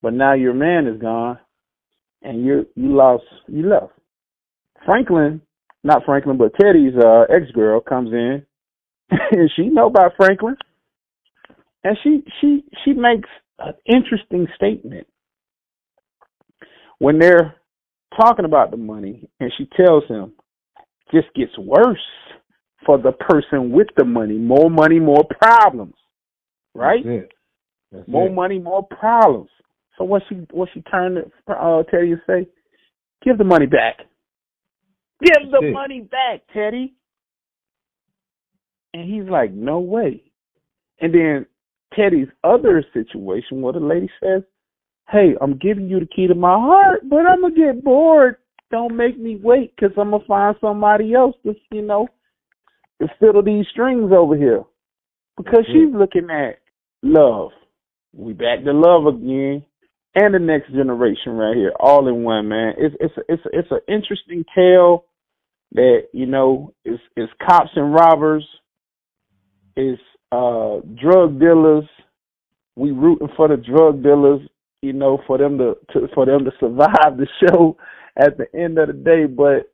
but 0.02 0.14
now 0.14 0.34
your 0.34 0.54
man 0.54 0.88
is 0.88 1.00
gone 1.02 1.38
and 2.22 2.46
you 2.46 2.68
you 2.76 2.96
lost 2.96 3.24
you 3.48 3.68
left. 3.68 3.94
Franklin, 4.86 5.42
not 5.84 6.04
Franklin, 6.06 6.38
but 6.38 6.54
Teddy's 6.60 6.96
uh, 6.96 7.24
ex 7.34 7.52
girl 7.52 7.80
comes 7.80 8.12
in 8.12 8.46
and 9.10 9.52
she 9.56 9.64
know 9.64 9.88
about 9.88 10.14
Franklin. 10.18 10.56
And 11.84 11.98
she 12.04 12.24
she 12.40 12.64
she 12.84 12.94
makes 12.94 13.30
an 13.60 13.74
interesting 13.86 14.48
statement. 14.56 15.08
When 17.00 17.18
they're 17.18 17.56
talking 18.20 18.46
about 18.46 18.72
the 18.72 18.78
money 18.78 19.28
and 19.40 19.52
she 19.58 19.68
tells 19.76 20.06
him 20.08 20.34
just 21.14 21.34
gets 21.36 21.58
worse 21.58 22.00
for 22.86 22.98
the 22.98 23.12
person 23.12 23.72
with 23.72 23.88
the 23.98 24.06
money. 24.06 24.36
More 24.36 24.70
money, 24.70 25.00
more 25.00 25.24
problems. 25.42 25.96
Right? 26.74 27.04
That's 27.04 27.41
That's 27.92 28.08
more 28.08 28.28
it. 28.28 28.34
money, 28.34 28.60
more 28.60 28.86
problems. 28.88 29.50
So 29.98 30.06
what 30.06 30.24
she 30.30 30.36
what 30.52 30.70
she 30.74 30.82
turned 30.82 31.18
to 31.18 31.54
uh, 31.54 31.84
Teddy 31.84 32.12
and 32.14 32.22
say, 32.26 32.48
give 33.24 33.38
the 33.38 33.44
money 33.44 33.66
back. 33.66 33.98
Give 35.24 35.36
That's 35.36 35.52
the 35.52 35.68
it. 35.68 35.74
money 35.74 36.02
back, 36.02 36.42
Teddy. 36.54 36.96
And 38.94 39.10
he's 39.10 39.30
like, 39.30 39.52
no 39.54 39.80
way. 39.80 40.24
And 41.00 41.14
then 41.14 41.46
Teddy's 41.94 42.28
other 42.44 42.84
situation 42.94 43.62
where 43.62 43.74
the 43.74 43.80
lady 43.80 44.10
says, 44.22 44.44
hey, 45.10 45.34
I'm 45.42 45.58
giving 45.58 45.88
you 45.88 46.00
the 46.00 46.06
key 46.06 46.28
to 46.28 46.36
my 46.36 46.58
heart, 46.58 47.02
but 47.10 47.26
I'm 47.26 47.42
going 47.42 47.56
to 47.56 47.74
get 47.74 47.84
bored. 47.84 48.38
Don't 48.70 48.96
make 48.96 49.20
me 49.20 49.40
wait 49.42 49.76
because 49.76 49.92
I'm 49.98 50.12
going 50.12 50.22
to 50.22 50.28
find 50.28 50.56
somebody 50.62 51.14
else 51.14 51.36
to, 51.46 51.54
you 51.72 51.82
know, 51.82 52.08
to 53.02 53.08
fiddle 53.20 53.44
these 53.44 53.66
strings 53.72 54.12
over 54.16 54.36
here. 54.38 54.64
Because 55.38 55.66
she's 55.68 55.94
looking 55.94 56.30
at 56.30 56.60
love. 57.02 57.52
We 58.14 58.34
back 58.34 58.64
to 58.64 58.74
love 58.74 59.08
again 59.08 59.64
and 60.16 60.34
the 60.34 60.40
next 60.40 60.72
generation 60.72 61.34
right 61.34 61.56
here, 61.56 61.72
all 61.80 62.08
in 62.08 62.24
one, 62.24 62.50
man. 62.50 62.74
It's 62.78 62.96
it's 63.00 63.14
it's 63.30 63.44
it's 63.54 63.72
an 63.72 63.80
interesting 63.88 64.44
tale 64.54 65.06
that 65.74 66.08
you 66.14 66.26
know 66.26 66.74
is 66.84 67.00
is 67.16 67.30
cops 67.46 67.70
and 67.76 67.94
robbers, 67.94 68.46
is 69.78 69.98
uh 70.32 70.80
drug 71.02 71.40
dealers. 71.40 71.86
We 72.76 72.92
rooting 72.92 73.30
for 73.38 73.48
the 73.48 73.58
drug 73.58 74.04
dealers, 74.04 74.42
you 74.82 74.94
know, 74.94 75.22
for 75.28 75.38
them 75.38 75.58
to, 75.58 75.76
to 75.94 76.08
for 76.14 76.26
them 76.26 76.46
to 76.46 76.52
survive 76.60 77.18
the 77.18 77.28
show 77.40 77.78
at 78.18 78.38
the 78.38 78.48
end 78.58 78.78
of 78.78 78.88
the 78.88 78.94
day. 78.94 79.26
But 79.26 79.72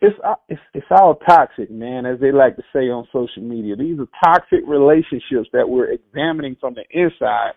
it's 0.00 0.16
uh, 0.24 0.34
it's 0.48 0.60
it's 0.74 0.86
all 0.90 1.16
toxic, 1.16 1.70
man, 1.70 2.06
as 2.06 2.20
they 2.20 2.32
like 2.32 2.56
to 2.56 2.62
say 2.72 2.88
on 2.90 3.06
social 3.12 3.42
media. 3.42 3.76
These 3.76 3.98
are 3.98 4.08
toxic 4.24 4.60
relationships 4.66 5.48
that 5.52 5.68
we're 5.68 5.92
examining 5.92 6.56
from 6.60 6.74
the 6.74 6.84
inside. 6.90 7.52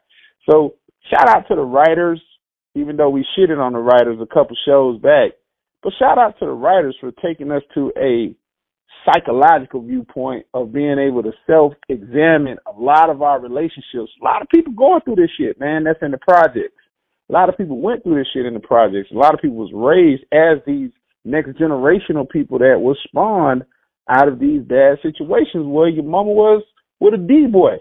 So 0.50 0.76
shout 1.10 1.30
out 1.30 1.48
to 1.48 1.56
the 1.56 1.62
writers, 1.62 2.22
even 2.76 2.98
though 2.98 3.10
we 3.10 3.26
shitted 3.38 3.60
on 3.60 3.74
the 3.74 3.80
writers 3.80 4.20
a 4.22 4.26
couple 4.26 4.56
shows 4.66 5.00
back. 5.00 5.32
But 5.84 5.94
shout 5.98 6.18
out 6.18 6.38
to 6.40 6.46
the 6.46 6.52
writers 6.52 6.96
for 7.00 7.12
taking 7.24 7.52
us 7.52 7.64
to 7.76 7.92
a 7.98 8.36
psychological 9.06 9.82
viewpoint 9.82 10.46
of 10.54 10.74
being 10.74 11.00
able 11.00 11.24
to 11.24 11.32
self 11.48 11.74
examine 11.90 12.58
a 12.68 12.80
lot 12.80 13.10
of 13.10 13.22
our 13.22 13.40
relationships. 13.40 14.12
A 14.22 14.24
lot 14.24 14.42
of 14.42 14.50
people 14.50 14.74
going 14.74 15.02
through 15.02 15.16
this 15.16 15.32
shit, 15.38 15.60
man, 15.60 15.84
that's 15.84 16.02
in 16.02 16.12
the 16.12 16.20
projects. 16.20 16.76
A 17.30 17.34
lot 17.34 17.50
of 17.50 17.58
people 17.58 17.80
went 17.80 18.04
through 18.04 18.16
this 18.16 18.28
shit 18.34 18.46
in 18.46 18.54
the 18.54 18.60
projects. 18.60 19.10
A 19.12 19.18
lot 19.18 19.34
of 19.34 19.42
people 19.42 19.58
was 19.58 19.72
raised 19.74 20.24
as 20.34 20.60
these 20.68 20.92
next 21.24 21.52
generational 21.58 22.30
people 22.30 22.60
that 22.60 22.80
was 22.80 22.98
spawned 23.08 23.64
out 24.10 24.28
of 24.28 24.40
these 24.40 24.62
bad 24.64 24.98
situations 25.02 25.66
where 25.66 25.88
your 25.88 26.04
mama 26.04 26.32
was 26.32 26.64
with 27.00 27.14
a 27.14 27.18
D 27.18 27.48
boy. 27.48 27.78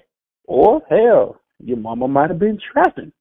Or 0.47 0.83
hell, 0.89 1.40
your 1.65 1.77
mama 1.77 2.09
might 2.09 2.31
have 2.31 2.39
been 2.39 2.59
trapping. 2.73 3.13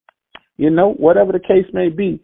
You 0.57 0.69
know, 0.69 0.93
whatever 0.93 1.31
the 1.31 1.39
case 1.39 1.65
may 1.73 1.89
be. 1.89 2.21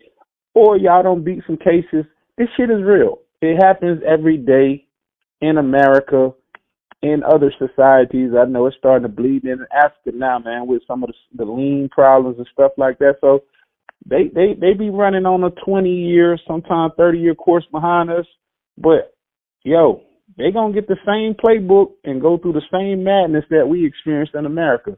Or 0.54 0.78
y'all 0.78 1.04
don't 1.04 1.24
beat 1.24 1.44
some 1.46 1.58
cases. 1.58 2.06
This 2.38 2.48
shit 2.58 2.70
is 2.70 2.84
real. 2.84 3.20
It 3.42 3.58
happens 3.62 4.02
every 4.06 4.38
day 4.38 4.86
in 5.42 5.58
America, 5.58 6.34
in 7.02 7.24
other 7.24 7.54
societies. 7.60 8.32
I 8.38 8.46
know 8.46 8.66
it's 8.66 8.78
starting 8.78 9.04
to 9.04 9.10
bleed 9.10 9.46
in 9.46 9.66
Africa 9.72 10.12
now, 10.14 10.40
man, 10.40 10.68
with 10.68 10.82
some 10.88 11.04
of 11.04 11.10
the, 11.10 11.46
the 11.46 11.50
lean 11.50 11.90
problems 11.92 12.38
and 12.38 12.48
stuff 12.52 12.72
like 12.78 12.98
that. 13.00 13.16
So 13.22 13.44
they 14.06 14.30
they 14.34 14.54
they 14.60 14.74
be 14.74 14.90
running 14.90 15.26
on 15.26 15.44
a 15.44 15.50
20 15.66 15.90
year, 15.90 16.38
sometimes 16.48 16.94
30 16.98 17.20
year 17.20 17.36
course 17.36 17.66
behind 17.72 18.10
us, 18.10 18.26
but 18.78 19.16
yo, 19.64 20.02
they 20.38 20.52
gonna 20.52 20.74
get 20.74 20.88
the 20.88 20.98
same 21.06 21.34
playbook 21.34 21.94
and 22.04 22.22
go 22.22 22.38
through 22.38 22.54
the 22.54 22.62
same 22.72 23.04
madness 23.04 23.46
that 23.50 23.68
we 23.68 23.86
experienced 23.86 24.36
in 24.36 24.46
America. 24.46 24.98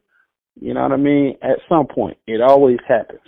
You 0.59 0.73
know 0.73 0.81
what 0.81 0.91
I 0.91 0.97
mean? 0.97 1.37
At 1.41 1.59
some 1.69 1.87
point, 1.87 2.17
it 2.25 2.41
always 2.41 2.79
happens. 2.87 3.21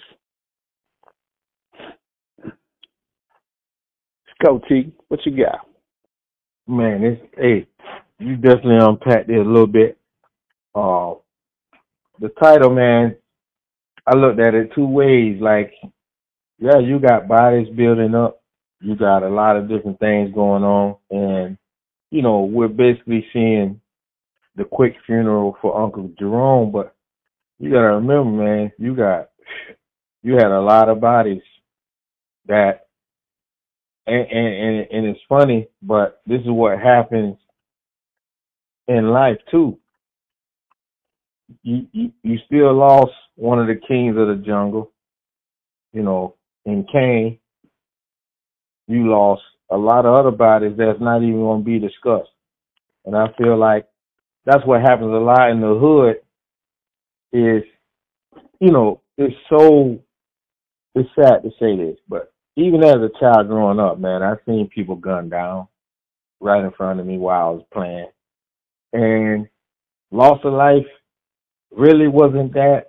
Go, 4.43 4.61
T. 4.69 4.93
What 5.09 5.19
you 5.25 5.35
got? 5.35 5.67
Man, 6.65 7.03
it's 7.03 7.21
hey, 7.35 7.67
you 8.19 8.37
definitely 8.37 8.77
unpacked 8.79 9.29
it 9.29 9.37
a 9.37 9.43
little 9.43 9.67
bit. 9.67 9.97
Uh, 10.73 11.15
the 12.19 12.29
title, 12.41 12.69
man, 12.69 13.15
I 14.07 14.15
looked 14.15 14.39
at 14.39 14.53
it 14.53 14.71
two 14.73 14.87
ways. 14.87 15.41
Like, 15.41 15.73
yeah, 16.57 16.79
you 16.79 16.99
got 16.99 17.27
bodies 17.27 17.67
building 17.75 18.15
up. 18.15 18.41
You 18.79 18.95
got 18.95 19.23
a 19.23 19.29
lot 19.29 19.57
of 19.57 19.67
different 19.67 19.99
things 19.99 20.33
going 20.33 20.63
on, 20.63 20.95
and 21.11 21.57
you 22.11 22.21
know 22.21 22.41
we're 22.41 22.69
basically 22.69 23.25
seeing 23.33 23.81
the 24.55 24.63
quick 24.63 24.95
funeral 25.05 25.57
for 25.61 25.81
Uncle 25.81 26.11
Jerome, 26.17 26.71
but 26.71 26.95
you 27.59 27.71
gotta 27.71 27.95
remember, 27.95 28.43
man, 28.43 28.71
you 28.77 28.95
got 28.95 29.29
you 30.23 30.33
had 30.33 30.51
a 30.51 30.61
lot 30.61 30.89
of 30.89 31.01
bodies 31.01 31.41
that 32.47 32.87
and 34.07 34.27
and 34.31 34.87
and, 34.91 35.05
it's 35.07 35.19
funny, 35.29 35.67
but 35.81 36.21
this 36.25 36.41
is 36.41 36.47
what 36.47 36.79
happens 36.79 37.37
in 38.87 39.09
life 39.09 39.37
too. 39.51 39.77
You, 41.63 41.87
you 41.91 42.11
you 42.23 42.37
still 42.45 42.73
lost 42.73 43.11
one 43.35 43.59
of 43.59 43.67
the 43.67 43.75
kings 43.75 44.17
of 44.17 44.27
the 44.27 44.43
jungle, 44.45 44.91
you 45.93 46.01
know, 46.03 46.35
in 46.65 46.85
Kane. 46.91 47.39
You 48.87 49.09
lost 49.11 49.43
a 49.69 49.77
lot 49.77 50.05
of 50.05 50.15
other 50.15 50.35
bodies 50.35 50.73
that's 50.77 50.99
not 50.99 51.21
even 51.21 51.41
going 51.41 51.61
to 51.61 51.65
be 51.65 51.79
discussed, 51.79 52.31
and 53.05 53.15
I 53.15 53.27
feel 53.37 53.57
like 53.57 53.85
that's 54.45 54.65
what 54.65 54.81
happens 54.81 55.11
a 55.13 55.17
lot 55.17 55.51
in 55.51 55.61
the 55.61 55.77
hood. 55.79 56.17
Is 57.31 57.63
you 58.59 58.71
know 58.71 59.01
it's 59.17 59.35
so 59.49 59.99
it's 60.95 61.09
sad 61.15 61.43
to 61.43 61.51
say 61.59 61.77
this, 61.77 61.97
but 62.07 62.33
even 62.55 62.83
as 62.83 62.95
a 62.95 63.11
child 63.19 63.47
growing 63.47 63.79
up, 63.79 63.99
man, 63.99 64.23
I've 64.23 64.39
seen 64.45 64.69
people 64.73 64.95
gunned 64.95 65.31
down 65.31 65.67
right 66.39 66.63
in 66.63 66.71
front 66.71 66.99
of 66.99 67.05
me 67.05 67.17
while 67.17 67.47
I 67.47 67.49
was 67.51 67.65
playing, 67.71 68.07
and 68.93 69.47
loss 70.11 70.39
of 70.43 70.53
life 70.53 70.87
really 71.71 72.07
wasn't 72.07 72.53
that. 72.53 72.87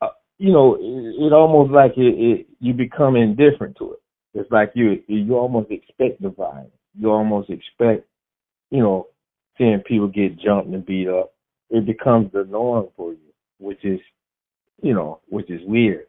Uh, 0.00 0.08
you 0.38 0.52
know, 0.52 0.74
it, 0.74 1.26
it 1.26 1.32
almost 1.32 1.70
like 1.70 1.92
it, 1.96 2.14
it 2.18 2.46
you 2.58 2.74
become 2.74 3.16
indifferent 3.16 3.76
to 3.78 3.92
it. 3.92 4.00
It's 4.34 4.50
like 4.50 4.72
you 4.74 5.02
you 5.06 5.36
almost 5.36 5.70
expect 5.70 6.22
the 6.22 6.30
violence. 6.30 6.70
You 6.98 7.10
almost 7.10 7.50
expect, 7.50 8.06
you 8.70 8.80
know, 8.80 9.08
seeing 9.58 9.80
people 9.80 10.08
get 10.08 10.38
jumped 10.38 10.72
and 10.72 10.84
beat 10.84 11.08
up. 11.08 11.32
It 11.70 11.86
becomes 11.86 12.32
the 12.32 12.44
norm 12.44 12.88
for 12.96 13.12
you, 13.12 13.32
which 13.58 13.84
is, 13.84 14.00
you 14.82 14.94
know, 14.94 15.20
which 15.28 15.50
is 15.50 15.60
weird. 15.64 16.06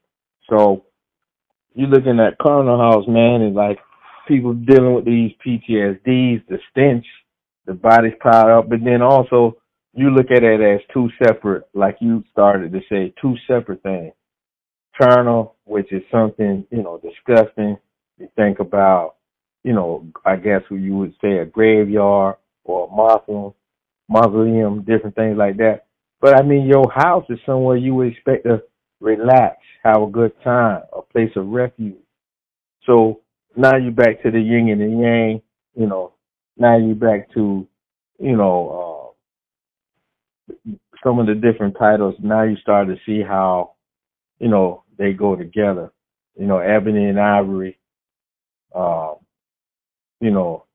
So 0.50 0.86
you're 1.74 1.90
looking 1.90 2.20
at 2.20 2.40
Charnel 2.42 2.78
House, 2.80 3.06
man, 3.08 3.42
and 3.42 3.56
like 3.56 3.80
people 4.28 4.54
dealing 4.54 4.96
with 4.96 5.06
these 5.06 5.32
PTSDs, 5.46 6.48
the 6.48 6.58
stench, 6.72 7.06
the 7.66 7.74
bodies 7.74 8.14
piled 8.22 8.50
up, 8.50 8.70
but 8.70 8.80
then 8.84 9.02
also 9.02 9.58
you 9.94 10.10
look 10.10 10.32
at 10.32 10.44
it 10.44 10.62
as 10.62 10.82
two 10.94 11.10
separate, 11.24 11.64
like 11.74 11.98
you 12.00 12.24
started 12.32 12.72
to 12.72 12.80
say, 12.90 13.14
two 13.22 13.36
separate 13.48 13.84
things. 13.84 14.14
Charnel, 15.00 15.56
which 15.66 15.92
is 15.92 16.02
something, 16.12 16.66
you 16.72 16.84
know, 16.84 17.00
disgusting. 17.02 17.78
You 18.18 18.30
think 18.36 18.60
about, 18.60 19.16
you 19.64 19.74
know, 19.74 20.08
I 20.26 20.36
guess 20.36 20.62
what 20.70 20.82
you 20.82 20.96
would 20.98 21.14
say 21.22 21.38
a 21.38 21.46
graveyard 21.46 22.36
or 22.64 22.88
a 22.88 22.92
mausoleum, 22.92 23.54
mausoleum, 24.12 24.84
different 24.84 25.16
things 25.16 25.38
like 25.38 25.58
that. 25.58 25.86
But 26.20 26.38
I 26.38 26.44
mean, 26.44 26.68
your 26.68 26.92
house 26.92 27.26
is 27.30 27.40
somewhere 27.46 27.78
you 27.78 27.96
would 27.96 28.10
expect 28.10 28.44
to 28.44 28.62
relax, 29.00 29.58
have 29.84 30.02
a 30.04 30.08
good 30.08 30.34
time, 30.44 30.82
a 30.96 31.02
place 31.02 31.32
of 31.36 31.48
refuge. 31.48 31.96
So 32.86 33.22
now 33.56 33.78
you're 33.78 33.92
back 33.92 34.22
to 34.24 34.32
the 34.32 34.40
yin 34.40 34.70
and 34.70 34.82
the 34.82 35.02
yang, 35.02 35.42
you 35.76 35.88
know, 35.88 36.14
now 36.58 36.78
you're 36.78 36.96
back 36.96 37.34
to, 37.34 37.68
you 38.20 38.36
know, 38.36 39.16
uh, 40.68 40.72
some 41.04 41.18
of 41.20 41.26
the 41.26 41.34
different 41.34 41.76
titles. 41.80 42.16
Now 42.22 42.44
you 42.44 42.58
start 42.58 42.88
to 42.88 42.98
see 43.06 43.22
how, 43.22 43.74
you 44.40 44.50
know, 44.50 44.84
they 44.98 45.14
go 45.14 45.36
together. 45.36 45.92
You 46.38 46.48
know, 46.48 46.60
Ebony 46.60 47.06
and 47.06 47.20
Ivory, 47.20 47.78
uh, 48.76 49.14
you 50.20 50.32
know, 50.32 50.66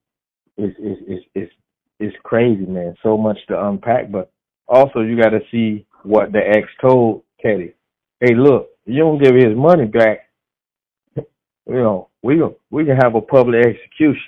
it's, 0.56 0.76
it's, 0.78 1.00
it's, 1.06 1.26
it's, 1.34 1.52
it's 1.98 2.16
crazy, 2.22 2.66
man. 2.66 2.94
So 3.02 3.16
much 3.16 3.38
to 3.48 3.66
unpack, 3.68 4.10
but 4.10 4.30
also 4.68 5.00
you 5.00 5.20
got 5.20 5.30
to 5.30 5.40
see 5.50 5.86
what 6.02 6.32
the 6.32 6.38
ex 6.38 6.68
told 6.80 7.22
Teddy. 7.40 7.74
Hey, 8.20 8.34
look, 8.34 8.68
you 8.84 8.98
don't 9.00 9.22
give 9.22 9.34
his 9.34 9.56
money 9.56 9.86
back, 9.86 10.30
you 11.16 11.24
know, 11.66 12.08
we 12.22 12.40
we 12.70 12.84
can 12.84 12.96
have 12.96 13.14
a 13.14 13.20
public 13.20 13.64
execution. 13.66 14.22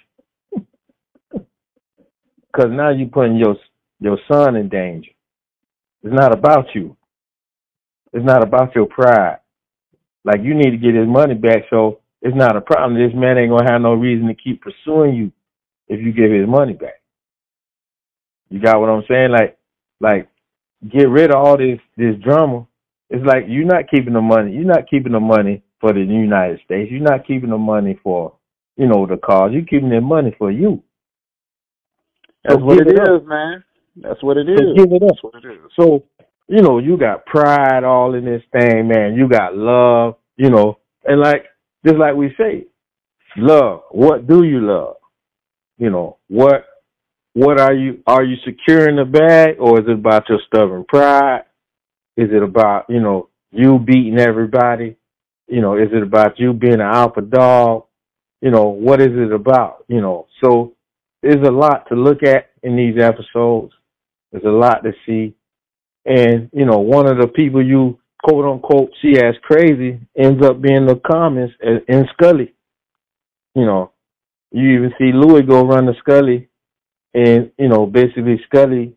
Cause 2.54 2.68
now 2.70 2.90
you're 2.90 3.08
putting 3.08 3.36
your 3.36 3.56
your 4.00 4.18
son 4.30 4.56
in 4.56 4.68
danger. 4.68 5.10
It's 6.02 6.14
not 6.14 6.32
about 6.32 6.66
you. 6.74 6.96
It's 8.12 8.24
not 8.24 8.42
about 8.42 8.74
your 8.74 8.86
pride. 8.86 9.38
Like 10.24 10.40
you 10.42 10.54
need 10.54 10.70
to 10.70 10.76
get 10.76 10.94
his 10.94 11.08
money 11.08 11.34
back, 11.34 11.64
so 11.70 12.00
it's 12.22 12.36
not 12.36 12.56
a 12.56 12.60
problem. 12.60 12.94
This 12.94 13.14
man 13.14 13.38
ain't 13.38 13.50
gonna 13.50 13.70
have 13.70 13.80
no 13.80 13.94
reason 13.94 14.28
to 14.28 14.34
keep 14.34 14.62
pursuing 14.62 15.14
you 15.14 15.32
if 15.88 16.00
you 16.00 16.12
give 16.12 16.30
his 16.30 16.48
money 16.48 16.72
back. 16.72 17.00
You 18.50 18.60
got 18.60 18.80
what 18.80 18.90
I'm 18.90 19.04
saying? 19.08 19.30
Like, 19.30 19.58
like 20.00 20.28
get 20.90 21.08
rid 21.08 21.30
of 21.30 21.36
all 21.36 21.56
this 21.56 21.78
this 21.96 22.14
drama. 22.22 22.66
It's 23.10 23.24
like 23.24 23.44
you're 23.48 23.64
not 23.64 23.90
keeping 23.90 24.12
the 24.12 24.20
money. 24.20 24.52
You're 24.52 24.64
not 24.64 24.88
keeping 24.88 25.12
the 25.12 25.20
money 25.20 25.62
for 25.80 25.92
the 25.92 26.00
United 26.00 26.60
States. 26.64 26.90
You're 26.90 27.00
not 27.00 27.26
keeping 27.26 27.50
the 27.50 27.58
money 27.58 27.98
for, 28.02 28.34
you 28.76 28.86
know, 28.86 29.06
the 29.06 29.16
cause. 29.16 29.50
You're 29.52 29.64
keeping 29.64 29.90
the 29.90 30.00
money 30.00 30.34
for 30.38 30.50
you. 30.50 30.82
That's 32.44 32.58
so 32.58 32.64
what 32.64 32.78
it, 32.78 32.88
it 32.88 33.00
is, 33.00 33.26
man. 33.26 33.64
That's 33.96 34.22
what 34.22 34.36
it 34.36 34.48
is. 34.48 34.58
So 34.58 34.74
give 34.74 34.92
it 34.92 35.02
up. 35.02 35.08
That's 35.08 35.22
what 35.22 35.44
it 35.44 35.46
is. 35.46 35.58
So, 35.78 36.04
you 36.48 36.62
know, 36.62 36.78
you 36.78 36.96
got 36.96 37.26
pride 37.26 37.84
all 37.84 38.14
in 38.14 38.24
this 38.24 38.42
thing, 38.52 38.88
man. 38.88 39.14
You 39.14 39.28
got 39.28 39.56
love, 39.56 40.16
you 40.36 40.50
know, 40.50 40.78
and 41.04 41.20
like 41.20 41.44
just 41.84 41.98
like 41.98 42.14
we 42.14 42.34
say, 42.38 42.66
love. 43.36 43.82
What 43.90 44.26
do 44.26 44.44
you 44.44 44.60
love? 44.60 44.96
You 45.78 45.90
know, 45.90 46.18
what 46.28 46.64
what 47.38 47.60
are 47.60 47.72
you 47.72 48.02
are 48.04 48.24
you 48.24 48.36
securing 48.44 48.96
the 48.96 49.04
bag 49.04 49.60
or 49.60 49.78
is 49.78 49.86
it 49.86 49.92
about 49.92 50.28
your 50.28 50.40
stubborn 50.48 50.84
pride? 50.84 51.42
Is 52.16 52.30
it 52.32 52.42
about, 52.42 52.86
you 52.88 52.98
know, 52.98 53.28
you 53.52 53.78
beating 53.78 54.18
everybody? 54.18 54.96
You 55.46 55.60
know, 55.60 55.76
is 55.76 55.88
it 55.92 56.02
about 56.02 56.40
you 56.40 56.52
being 56.52 56.74
an 56.74 56.80
alpha 56.80 57.20
dog? 57.20 57.84
You 58.40 58.50
know, 58.50 58.64
what 58.64 59.00
is 59.00 59.12
it 59.12 59.32
about? 59.32 59.84
You 59.86 60.00
know, 60.00 60.26
so 60.42 60.74
there's 61.22 61.46
a 61.46 61.52
lot 61.52 61.88
to 61.88 61.94
look 61.94 62.24
at 62.24 62.50
in 62.64 62.76
these 62.76 63.00
episodes. 63.00 63.72
There's 64.32 64.44
a 64.44 64.48
lot 64.48 64.82
to 64.82 64.92
see. 65.06 65.36
And, 66.04 66.50
you 66.52 66.66
know, 66.66 66.80
one 66.80 67.06
of 67.06 67.18
the 67.18 67.28
people 67.28 67.64
you 67.64 68.00
quote 68.24 68.46
unquote 68.46 68.90
see 69.00 69.16
as 69.16 69.36
crazy 69.42 70.00
ends 70.16 70.44
up 70.44 70.60
being 70.60 70.86
the 70.86 71.00
comments 71.06 71.54
in 71.62 72.04
Scully. 72.14 72.52
You 73.54 73.64
know, 73.64 73.92
you 74.50 74.70
even 74.70 74.92
see 74.98 75.12
Louie 75.14 75.42
go 75.42 75.64
run 75.64 75.86
to 75.86 75.92
Scully 76.00 76.47
and, 77.26 77.50
you 77.58 77.68
know, 77.68 77.86
basically 77.86 78.40
Scully 78.46 78.94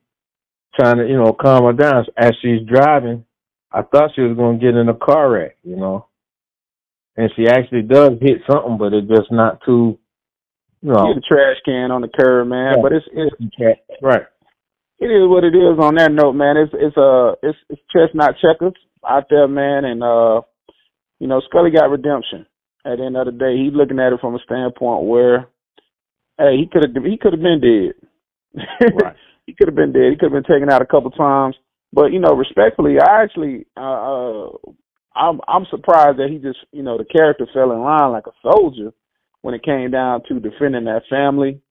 trying 0.76 0.98
to, 0.98 1.08
you 1.08 1.18
know, 1.18 1.34
calm 1.34 1.66
her 1.66 1.74
down 1.74 2.06
as 2.18 2.32
she's 2.42 2.68
driving. 2.68 3.26
I 3.72 3.82
thought 3.82 4.12
she 4.16 4.22
was 4.22 4.36
going 4.36 4.60
to 4.60 4.66
get 4.66 4.76
in 4.76 4.90
a 4.90 4.94
car 4.94 5.32
wreck, 5.32 5.58
you 5.64 5.78
know 5.78 6.08
and 7.18 7.32
she 7.36 7.48
actually 7.48 7.82
does 7.82 8.12
hit 8.22 8.42
something, 8.50 8.78
but 8.78 8.94
it's 8.94 9.08
just 9.08 9.32
not 9.32 9.62
too. 9.66 9.98
You 10.82 10.94
know, 10.94 11.14
Get 11.14 11.24
a 11.24 11.28
trash 11.28 11.58
can 11.64 11.92
on 11.92 12.02
the 12.02 12.08
curb, 12.08 12.48
man. 12.48 12.76
Yeah. 12.78 12.82
But 12.82 12.94
it's 12.94 13.06
it's 13.12 14.02
right. 14.02 14.26
It 15.00 15.08
is 15.08 15.28
what 15.28 15.44
it 15.44 15.54
is. 15.54 15.78
On 15.80 15.96
that 15.96 16.12
note, 16.12 16.34
man, 16.34 16.58
it's 16.58 16.74
it's 16.74 16.98
uh 16.98 17.34
it's 17.44 17.58
it's 17.70 17.82
chestnut 17.94 18.36
checkers 18.42 18.74
out 19.08 19.26
there, 19.30 19.48
man, 19.48 19.86
and 19.86 20.02
uh, 20.02 20.42
you 21.20 21.28
know, 21.28 21.42
Scully 21.50 21.72
got 21.72 21.90
redemption. 21.90 22.46
At 22.84 22.98
the 22.98 23.06
end 23.06 23.18
of 23.18 23.26
the 23.26 23.32
day, 23.32 23.58
he's 23.58 23.74
looking 23.74 24.00
at 24.00 24.14
it 24.14 24.20
from 24.20 24.34
a 24.34 24.40
standpoint 24.40 25.06
where, 25.06 25.48
hey, 26.40 26.58
he 26.58 26.68
could 26.72 26.84
have 26.84 27.04
he 27.04 27.18
could 27.18 27.34
have 27.34 27.42
been 27.42 27.62
dead. 27.62 27.94
Right. 28.90 29.16
he 29.46 29.54
could 29.54 29.68
have 29.68 29.76
been 29.76 29.94
dead. 29.94 30.12
He 30.12 30.18
could 30.18 30.32
have 30.34 30.44
been 30.44 30.52
taken 30.54 30.72
out 30.72 30.82
a 30.82 30.86
couple 30.86 31.12
times. 31.12 31.56
But 31.94 32.12
you 32.14 32.20
know, 32.20 32.34
respectfully, 32.36 32.96
I 33.00 33.24
actually 33.24 33.66
uh, 33.78 33.82
uh 33.82 34.50
I'm 35.16 35.42
I'm 35.48 35.66
surprised 35.70 36.20
that 36.20 36.30
he 36.30 36.38
just 36.38 36.60
you 36.72 36.84
know 36.84 36.98
the 36.98 37.06
character 37.06 37.48
fell 37.54 37.72
in 37.72 37.82
line 37.82 38.12
like 38.12 38.28
a 38.28 38.52
soldier 38.52 38.94
when 39.42 39.56
it 39.56 39.64
came 39.64 39.92
down 39.92 40.22
to 40.30 40.40
defending 40.40 40.86
that 40.86 41.04
family, 41.10 41.62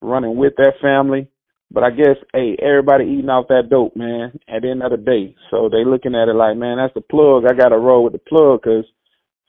running 0.00 0.36
with 0.36 0.54
that 0.56 0.74
family. 0.82 1.28
But 1.70 1.84
I 1.84 1.90
guess 1.90 2.16
hey, 2.32 2.56
everybody 2.62 3.04
eating 3.04 3.28
off 3.28 3.48
that 3.48 3.68
dope, 3.70 3.94
man. 3.96 4.38
At 4.48 4.62
the 4.62 4.70
end 4.70 4.82
of 4.82 4.90
the 4.90 4.96
day, 4.96 5.36
so 5.50 5.68
they 5.68 5.84
looking 5.84 6.14
at 6.14 6.28
it 6.28 6.34
like, 6.34 6.56
man, 6.56 6.78
that's 6.78 6.94
the 6.94 7.02
plug. 7.02 7.44
I 7.46 7.54
got 7.54 7.70
to 7.70 7.78
roll 7.78 8.04
with 8.04 8.14
the 8.14 8.20
plug 8.20 8.62
because 8.62 8.84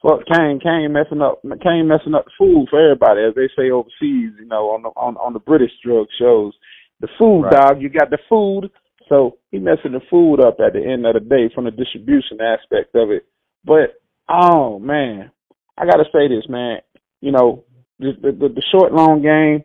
fuck 0.02 0.20
Kane, 0.30 0.60
Kane 0.62 0.92
messing 0.92 1.22
up, 1.22 1.42
Kane 1.62 1.88
messing 1.88 2.14
up 2.14 2.26
the 2.26 2.32
food 2.38 2.68
for 2.70 2.80
everybody, 2.80 3.22
as 3.24 3.34
they 3.34 3.48
say 3.56 3.70
overseas. 3.70 4.36
You 4.38 4.46
know, 4.46 4.70
on 4.76 4.82
the 4.82 4.90
on 4.96 5.16
on 5.16 5.32
the 5.32 5.40
British 5.40 5.72
drug 5.84 6.06
shows, 6.20 6.52
the 7.00 7.08
food 7.18 7.42
right. 7.42 7.52
dog. 7.52 7.82
You 7.82 7.88
got 7.88 8.10
the 8.10 8.18
food, 8.28 8.70
so 9.08 9.38
he 9.50 9.58
messing 9.58 9.92
the 9.92 10.00
food 10.10 10.40
up 10.40 10.58
at 10.60 10.74
the 10.74 10.84
end 10.84 11.06
of 11.06 11.14
the 11.14 11.20
day 11.20 11.50
from 11.54 11.64
the 11.64 11.70
distribution 11.70 12.40
aspect 12.40 12.94
of 12.94 13.10
it. 13.10 13.26
But 13.64 14.00
oh 14.28 14.78
man, 14.78 15.30
I 15.76 15.84
gotta 15.84 16.04
say 16.12 16.28
this, 16.28 16.48
man. 16.48 16.78
You 17.20 17.32
know, 17.32 17.64
the 17.98 18.12
the, 18.22 18.48
the 18.48 18.62
short 18.72 18.92
long 18.92 19.22
game. 19.22 19.64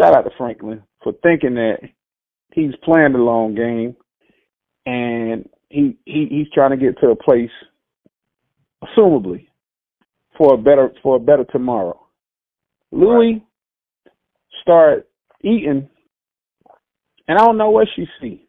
Shout 0.00 0.14
out 0.14 0.22
to 0.22 0.30
Franklin 0.38 0.82
for 1.02 1.12
thinking 1.22 1.54
that 1.54 1.78
he's 2.52 2.74
playing 2.82 3.12
the 3.12 3.18
long 3.18 3.54
game, 3.54 3.96
and 4.86 5.48
he 5.68 5.96
he 6.04 6.26
he's 6.30 6.50
trying 6.52 6.70
to 6.70 6.76
get 6.76 6.98
to 7.00 7.08
a 7.08 7.16
place, 7.16 7.50
assumably, 8.84 9.48
for 10.36 10.54
a 10.54 10.58
better 10.58 10.90
for 11.02 11.16
a 11.16 11.20
better 11.20 11.44
tomorrow. 11.44 11.98
Louie 12.90 13.32
right. 14.04 14.12
start 14.60 15.08
eating, 15.42 15.88
and 17.28 17.38
I 17.38 17.44
don't 17.44 17.58
know 17.58 17.70
what 17.70 17.88
she 17.94 18.06
see. 18.20 18.46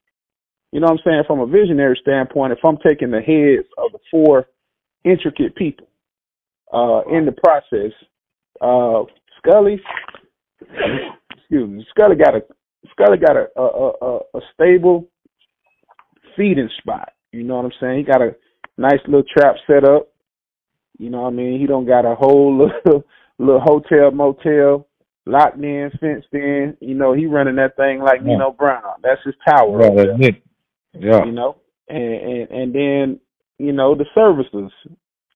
You 0.71 0.79
know 0.79 0.87
what 0.87 0.93
I'm 0.93 0.99
saying? 1.05 1.23
From 1.27 1.39
a 1.39 1.45
visionary 1.45 1.97
standpoint, 2.01 2.53
if 2.53 2.59
I'm 2.65 2.77
taking 2.77 3.11
the 3.11 3.21
heads 3.21 3.67
of 3.77 3.91
the 3.91 3.99
four 4.09 4.47
intricate 5.03 5.55
people 5.55 5.87
uh, 6.73 7.01
in 7.11 7.25
the 7.25 7.31
process. 7.31 7.91
Uh, 8.61 9.03
Scully, 9.37 9.79
excuse 10.61 11.69
me, 11.69 11.85
Scully 11.89 12.15
got 12.15 12.35
a 12.35 12.41
Scully 12.91 13.17
got 13.17 13.35
a 13.35 13.47
a, 13.57 13.91
a 14.01 14.19
a 14.35 14.39
stable 14.53 15.07
feeding 16.35 16.69
spot. 16.79 17.13
You 17.31 17.43
know 17.43 17.57
what 17.57 17.65
I'm 17.65 17.71
saying? 17.79 17.97
He 17.99 18.03
got 18.03 18.21
a 18.21 18.35
nice 18.77 18.99
little 19.05 19.23
trap 19.37 19.55
set 19.67 19.83
up. 19.83 20.09
You 20.97 21.09
know 21.09 21.21
what 21.21 21.33
I 21.33 21.35
mean? 21.35 21.59
He 21.59 21.67
don't 21.67 21.85
got 21.87 22.05
a 22.05 22.15
whole 22.15 22.57
little, 22.85 23.03
little 23.39 23.61
hotel 23.61 24.11
motel. 24.11 24.87
Locked 25.25 25.59
in, 25.63 25.91
fenced 25.99 26.27
in. 26.33 26.77
You 26.81 26.95
know, 26.95 27.13
he 27.13 27.25
running 27.25 27.55
that 27.57 27.75
thing 27.75 27.99
like 27.99 28.21
Yeah. 28.21 28.33
Nino 28.33 28.51
Brown. 28.51 28.83
That's 29.01 29.21
his 29.25 29.35
power. 29.47 29.77
Right, 29.77 29.89
over 29.91 30.03
there, 30.03 30.17
that's 30.17 30.29
it. 30.29 30.43
Yeah. 30.93 31.25
You 31.25 31.31
know, 31.31 31.57
and, 31.89 32.13
and 32.13 32.51
and 32.51 32.75
then 32.75 33.19
you 33.59 33.71
know 33.71 33.95
the 33.95 34.05
services. 34.13 34.71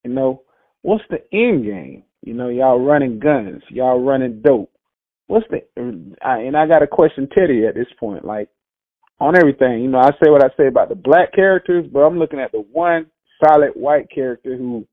You 0.04 0.12
know, 0.14 0.44
what's 0.82 1.04
the 1.10 1.22
end 1.34 1.66
game? 1.66 2.04
You 2.24 2.34
know, 2.34 2.50
y'all 2.50 2.80
running 2.80 3.20
guns, 3.20 3.64
y'all 3.70 4.02
running 4.02 4.42
dope. 4.42 4.72
What's 5.28 5.46
the? 5.50 5.62
I, 6.22 6.40
and 6.40 6.56
I 6.56 6.68
got 6.68 6.80
to 6.80 6.88
question 6.88 7.28
Teddy 7.36 7.66
at 7.66 7.76
this 7.76 7.88
point, 8.00 8.26
like 8.26 8.50
on 9.20 9.36
everything. 9.36 9.82
You 9.82 9.90
know, 9.90 10.00
I 10.00 10.12
say 10.12 10.30
what 10.30 10.44
I 10.44 10.50
say 10.58 10.68
about 10.68 10.90
the 10.90 10.96
black 10.96 11.34
characters, 11.34 11.86
but 11.92 12.00
I'm 12.00 12.20
looking 12.20 12.40
at 12.40 12.52
the 12.52 12.60
one 12.72 13.08
solid 13.44 13.72
white 13.76 14.10
character 14.14 14.56
who 14.56 14.88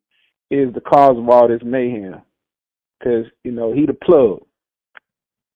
is 0.51 0.73
the 0.75 0.81
cause 0.81 1.17
of 1.17 1.29
all 1.29 1.49
this 1.49 1.63
mayhem. 1.65 2.23
Cause 3.03 3.27
you 3.43 3.53
know 3.53 3.73
he 3.73 3.87
the 3.87 3.95
plug. 3.95 4.43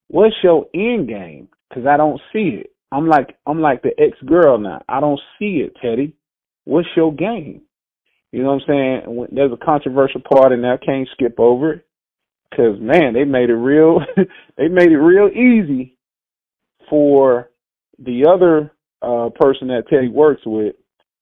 What's 0.09 0.37
your 0.43 0.67
end 0.75 1.09
game? 1.09 1.49
Cause 1.73 1.85
I 1.87 1.97
don't 1.97 2.21
see 2.33 2.61
it. 2.63 2.73
I'm 2.91 3.09
like 3.09 3.37
I'm 3.47 3.61
like 3.61 3.83
the 3.83 3.93
ex 3.99 4.17
girl 4.25 4.59
now. 4.59 4.83
I 4.89 5.01
don't 5.01 5.21
see 5.39 5.59
it, 5.59 5.77
Teddy. 5.83 6.15
What's 6.65 6.89
your 6.97 7.15
game? 7.15 7.63
You 8.33 8.43
know 8.43 8.55
what 8.55 8.63
I'm 8.69 9.05
saying? 9.05 9.27
There's 9.33 9.53
a 9.53 9.65
controversial 9.65 10.21
part 10.21 10.53
in 10.53 10.63
there, 10.63 10.79
can't 10.79 11.09
skip 11.13 11.39
over 11.39 11.75
it. 11.75 11.87
Cause 12.55 12.79
man, 12.81 13.13
they 13.13 13.25
made 13.25 13.51
it 13.51 13.55
real. 13.57 14.01
they 14.57 14.69
made 14.69 14.91
it 14.91 14.99
real 14.99 15.29
easy 15.29 15.97
for 16.89 17.51
the 17.99 18.27
other 18.29 18.73
uh 19.03 19.29
person 19.39 19.69
that 19.69 19.85
Teddy 19.91 20.09
works 20.09 20.43
with 20.47 20.75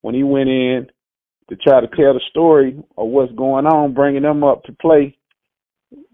when 0.03 0.15
he 0.15 0.23
went 0.23 0.49
in 0.49 0.87
to 1.49 1.57
try 1.57 1.81
to 1.81 1.89
tell 1.89 2.15
the 2.15 2.21
story 2.31 2.79
of 2.97 3.09
what's 3.09 3.33
going 3.33 3.67
on, 3.67 3.95
bringing 3.95 4.23
them 4.23 4.45
up 4.45 4.65
to 4.65 4.73
play. 4.73 5.17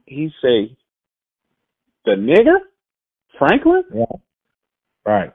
He 0.06 0.30
say, 0.42 0.76
"The 2.05 2.12
nigger, 2.12 2.59
Franklin." 3.38 3.85
Right. 5.05 5.33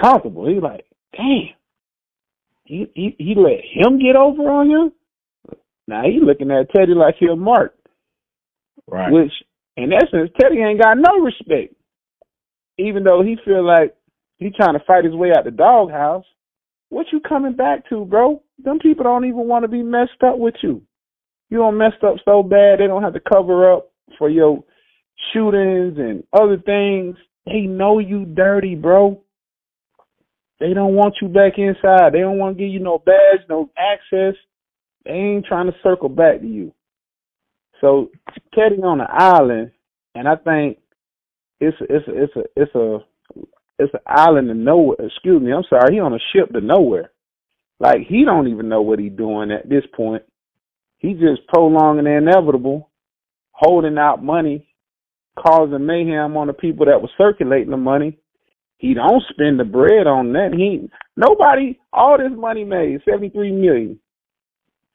comfortable. 0.00 0.46
He 0.46 0.60
like, 0.60 0.84
damn. 1.16 1.48
He 2.64 2.86
he 2.94 3.16
he 3.18 3.34
let 3.34 3.60
him 3.64 3.98
get 3.98 4.16
over 4.16 4.42
on 4.48 4.70
him. 4.70 4.92
Now 5.88 6.02
he 6.04 6.20
looking 6.20 6.50
at 6.50 6.70
Teddy 6.70 6.94
like 6.94 7.16
he 7.18 7.26
a 7.26 7.36
mark, 7.36 7.74
Right. 8.86 9.12
which 9.12 9.32
in 9.76 9.92
essence 9.92 10.30
Teddy 10.40 10.60
ain't 10.62 10.80
got 10.80 10.96
no 10.98 11.18
respect. 11.20 11.74
Even 12.78 13.04
though 13.04 13.22
he 13.22 13.36
feel 13.44 13.64
like 13.66 13.94
he 14.38 14.50
trying 14.50 14.74
to 14.78 14.84
fight 14.86 15.04
his 15.04 15.14
way 15.14 15.30
out 15.36 15.44
the 15.44 15.50
doghouse. 15.50 16.24
What 16.88 17.06
you 17.12 17.20
coming 17.20 17.54
back 17.54 17.88
to, 17.88 18.04
bro? 18.04 18.42
Them 18.62 18.78
people 18.78 19.04
don't 19.04 19.24
even 19.24 19.48
want 19.48 19.64
to 19.64 19.68
be 19.68 19.82
messed 19.82 20.22
up 20.24 20.38
with 20.38 20.54
you. 20.62 20.82
You 21.50 21.58
don't 21.58 21.78
messed 21.78 22.02
up 22.04 22.16
so 22.24 22.42
bad 22.42 22.78
they 22.78 22.86
don't 22.86 23.02
have 23.02 23.14
to 23.14 23.20
cover 23.20 23.72
up 23.72 23.90
for 24.18 24.28
your 24.30 24.62
shootings 25.32 25.98
and 25.98 26.24
other 26.32 26.58
things. 26.58 27.16
They 27.46 27.62
know 27.62 27.98
you 27.98 28.24
dirty, 28.24 28.74
bro. 28.74 29.22
They 30.60 30.74
don't 30.74 30.94
want 30.94 31.16
you 31.20 31.28
back 31.28 31.54
inside. 31.58 32.12
They 32.12 32.20
don't 32.20 32.38
want 32.38 32.56
to 32.56 32.62
give 32.62 32.72
you 32.72 32.78
no 32.78 32.98
badge, 32.98 33.40
no 33.48 33.70
access. 33.76 34.34
They 35.04 35.10
ain't 35.10 35.46
trying 35.46 35.66
to 35.66 35.76
circle 35.82 36.08
back 36.08 36.40
to 36.40 36.46
you. 36.46 36.72
So 37.80 38.10
Teddy 38.54 38.80
on 38.82 38.98
the 38.98 39.06
island, 39.10 39.72
and 40.14 40.28
I 40.28 40.36
think 40.36 40.78
it's 41.60 41.76
a, 41.80 41.84
it's 41.88 42.08
a, 42.08 42.22
it's 42.22 42.36
a 42.36 42.42
it's 42.54 42.74
a 42.76 42.98
it's 43.80 43.94
an 43.94 44.00
island 44.06 44.48
to 44.48 44.54
nowhere. 44.54 44.98
Excuse 45.00 45.42
me, 45.42 45.52
I'm 45.52 45.64
sorry. 45.68 45.94
He 45.94 46.00
on 46.00 46.14
a 46.14 46.18
ship 46.32 46.52
to 46.52 46.60
nowhere. 46.60 47.10
Like 47.80 48.02
he 48.08 48.24
don't 48.24 48.46
even 48.46 48.68
know 48.68 48.82
what 48.82 49.00
he 49.00 49.08
doing 49.08 49.50
at 49.50 49.68
this 49.68 49.84
point. 49.96 50.22
He 50.98 51.14
just 51.14 51.44
prolonging 51.48 52.04
the 52.04 52.16
inevitable, 52.16 52.88
holding 53.50 53.98
out 53.98 54.22
money, 54.22 54.68
causing 55.38 55.86
mayhem 55.86 56.36
on 56.36 56.46
the 56.46 56.52
people 56.52 56.86
that 56.86 57.00
were 57.00 57.08
circulating 57.18 57.70
the 57.70 57.76
money. 57.76 58.18
He 58.78 58.94
don't 58.94 59.22
spend 59.30 59.60
the 59.60 59.64
bread 59.64 60.06
on 60.06 60.32
that. 60.32 60.52
He 60.54 60.88
nobody 61.16 61.78
all 61.92 62.18
this 62.18 62.36
money 62.36 62.64
made, 62.64 63.00
seventy 63.04 63.28
three 63.30 63.52
million. 63.52 63.98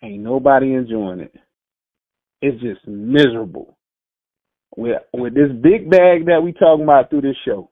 Ain't 0.03 0.23
nobody 0.23 0.73
enjoying 0.73 1.21
it. 1.21 1.35
It's 2.41 2.61
just 2.61 2.85
miserable. 2.87 3.77
With 4.75 5.01
with 5.13 5.33
this 5.33 5.51
big 5.61 5.89
bag 5.89 6.27
that 6.27 6.41
we 6.43 6.53
talking 6.53 6.83
about 6.83 7.09
through 7.09 7.21
this 7.21 7.37
show. 7.45 7.69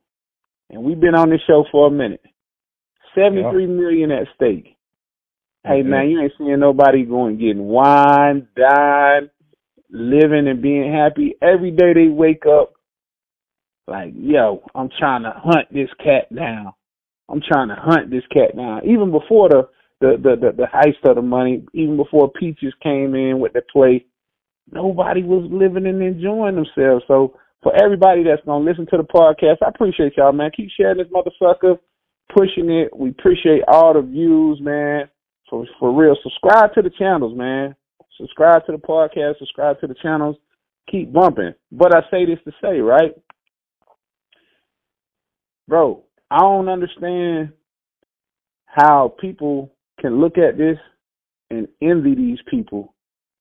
And 0.72 0.84
we've 0.84 1.00
been 1.00 1.16
on 1.16 1.30
this 1.30 1.42
show 1.46 1.66
for 1.72 1.88
a 1.88 1.92
minute. 1.92 2.24
Seventy 3.14 3.44
three 3.52 3.68
million 3.68 4.12
at 4.12 4.28
stake. 4.36 4.76
Hey 5.64 5.82
Mhm. 5.82 5.86
man, 5.86 6.10
you 6.10 6.22
ain't 6.22 6.34
seeing 6.38 6.60
nobody 6.60 7.04
going 7.04 7.38
getting 7.38 7.66
wine, 7.68 8.48
dine, 8.56 9.30
living 9.96 10.48
and 10.48 10.62
being 10.62 10.92
happy. 10.92 11.36
Every 11.42 11.72
day 11.72 11.94
they 11.94 12.08
wake 12.08 12.44
up 12.46 12.74
like, 13.88 14.14
yo, 14.16 14.64
I'm 14.74 14.90
trying 14.98 15.24
to 15.24 15.34
hunt 15.36 15.72
this 15.72 15.90
cat 16.04 16.34
down. 16.36 16.74
I'm 17.30 17.42
trying 17.42 17.70
to 17.70 17.76
hunt 17.76 18.10
this 18.10 18.24
cat 18.32 18.56
down. 18.56 18.82
Even 18.86 19.12
before 19.12 19.50
the 19.50 19.70
the 20.02 20.18
the 20.22 20.36
the, 20.36 20.52
the 20.58 20.68
heist 20.74 21.10
of 21.10 21.16
the 21.16 21.22
money, 21.22 21.64
even 21.74 21.98
before 21.98 22.32
Peaches 22.32 22.74
came 22.84 23.16
in 23.16 23.40
with 23.40 23.54
the 23.54 23.62
play, 23.72 24.06
nobody 24.72 25.24
was 25.24 25.48
living 25.52 25.88
and 25.88 26.02
enjoying 26.02 26.56
themselves. 26.56 27.04
So 27.08 27.38
for 27.64 27.74
everybody 27.82 28.24
that's 28.24 28.46
gonna 28.46 28.64
listen 28.64 28.88
to 28.92 28.98
the 28.98 29.04
podcast, 29.04 29.58
I 29.66 29.70
appreciate 29.70 30.18
y'all, 30.18 30.34
man. 30.34 30.52
Keep 30.56 30.70
sharing 30.78 30.98
this 30.98 31.08
motherfucker, 31.08 31.80
pushing 32.36 32.70
it. 32.70 32.96
We 32.96 33.10
appreciate 33.10 33.62
all 33.68 33.94
the 33.94 34.02
views, 34.02 34.60
man. 34.62 35.10
For 35.50 35.66
for 35.80 35.94
real, 35.94 36.16
subscribe 36.22 36.74
to 36.74 36.82
the 36.82 36.92
channels, 36.92 37.38
man. 37.38 37.76
Subscribe 38.18 38.66
to 38.66 38.72
the 38.72 38.78
podcast. 38.78 39.40
Subscribe 39.40 39.80
to 39.82 39.88
the 39.88 39.96
channels. 40.02 40.38
Keep 40.90 41.14
bumping. 41.14 41.54
But 41.72 41.96
I 41.96 42.02
say 42.12 42.26
this 42.26 42.40
to 42.46 42.52
say, 42.62 42.80
right, 42.80 43.12
bro. 45.68 46.04
I 46.32 46.40
don't 46.40 46.70
understand 46.70 47.54
how 48.66 49.16
people 49.20 49.72
can 50.00 50.20
look 50.20 50.38
at 50.38 50.58
this 50.58 50.78
and 51.50 51.68
envy 51.82 52.16
these 52.16 52.40
people 52.50 52.96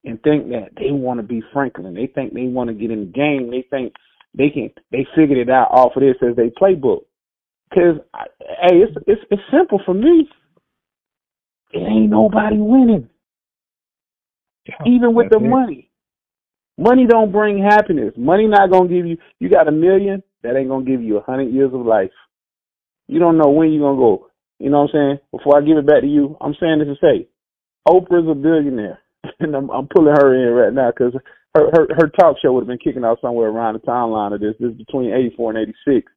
and 0.05 0.23
think 0.23 0.49
that 0.51 0.69
they 0.77 0.91
want 0.91 1.19
to 1.19 1.27
be 1.27 1.43
Franklin. 1.53 1.95
They 1.95 2.07
think 2.07 2.35
they 2.35 2.47
want 2.47 2.69
to 2.69 2.75
get 2.75 2.91
in 2.91 3.01
the 3.01 3.07
game. 3.07 3.51
They 3.51 3.67
think 3.71 3.95
they 4.37 4.51
can. 4.51 4.71
They 4.93 5.07
figured 5.17 5.39
it 5.39 5.51
out 5.51 5.69
off 5.71 5.97
of 5.97 6.03
this 6.03 6.17
as 6.23 6.37
they 6.37 6.51
playbook. 6.51 7.05
Cause 7.73 7.97
I, 8.13 8.25
hey, 8.41 8.77
it's 8.77 8.97
it's 9.07 9.23
it's 9.31 9.43
simple 9.51 9.81
for 9.85 9.95
me. 9.95 10.29
It 11.73 11.79
ain't 11.79 12.11
nobody 12.11 12.57
winning, 12.59 13.09
even 14.87 15.15
with 15.15 15.31
the 15.31 15.39
it. 15.39 15.49
money. 15.49 15.91
Money 16.77 17.07
don't 17.07 17.31
bring 17.31 17.63
happiness. 17.63 18.15
Money 18.17 18.47
not 18.47 18.71
gonna 18.71 18.89
give 18.89 19.07
you. 19.07 19.17
You 19.39 19.49
got 19.49 19.69
a 19.69 19.73
million, 19.73 20.23
that 20.43 20.57
ain't 20.57 20.69
gonna 20.69 20.85
give 20.85 21.03
you 21.03 21.19
a 21.19 21.23
hundred 21.23 21.53
years 21.53 21.73
of 21.73 21.87
life. 21.87 22.11
You 23.07 23.21
don't 23.21 23.39
know 23.39 23.51
when 23.51 23.73
you're 23.73 23.89
gonna 23.89 24.01
go. 24.01 24.29
You 24.59 24.71
know 24.71 24.83
what 24.83 24.95
I'm 24.95 25.19
saying? 25.19 25.19
Before 25.31 25.59
I 25.59 25.65
give 25.65 25.77
it 25.77 25.87
back 25.87 26.01
to 26.01 26.07
you, 26.07 26.37
I'm 26.41 26.55
saying 26.59 26.79
this 26.79 26.89
to 26.89 26.97
say, 27.01 27.29
Oprah's 27.87 28.29
a 28.31 28.35
billionaire, 28.35 29.01
and 29.41 29.55
I'm, 29.55 29.71
I'm 29.71 29.89
pulling 29.89 30.15
her 30.19 30.35
in 30.35 30.55
right 30.55 30.73
now 30.73 30.91
because 30.91 31.15
her, 31.55 31.71
her 31.73 31.89
her 31.97 32.09
talk 32.09 32.37
show 32.43 32.53
would 32.53 32.63
have 32.63 32.69
been 32.69 32.79
kicking 32.79 33.05
out 33.05 33.19
somewhere 33.21 33.49
around 33.49 33.75
the 33.75 33.81
timeline 33.81 34.35
of 34.35 34.41
this. 34.41 34.55
This 34.59 34.73
is 34.73 34.77
between 34.79 35.13
84 35.13 35.51
and 35.51 35.75
86, 35.87 36.13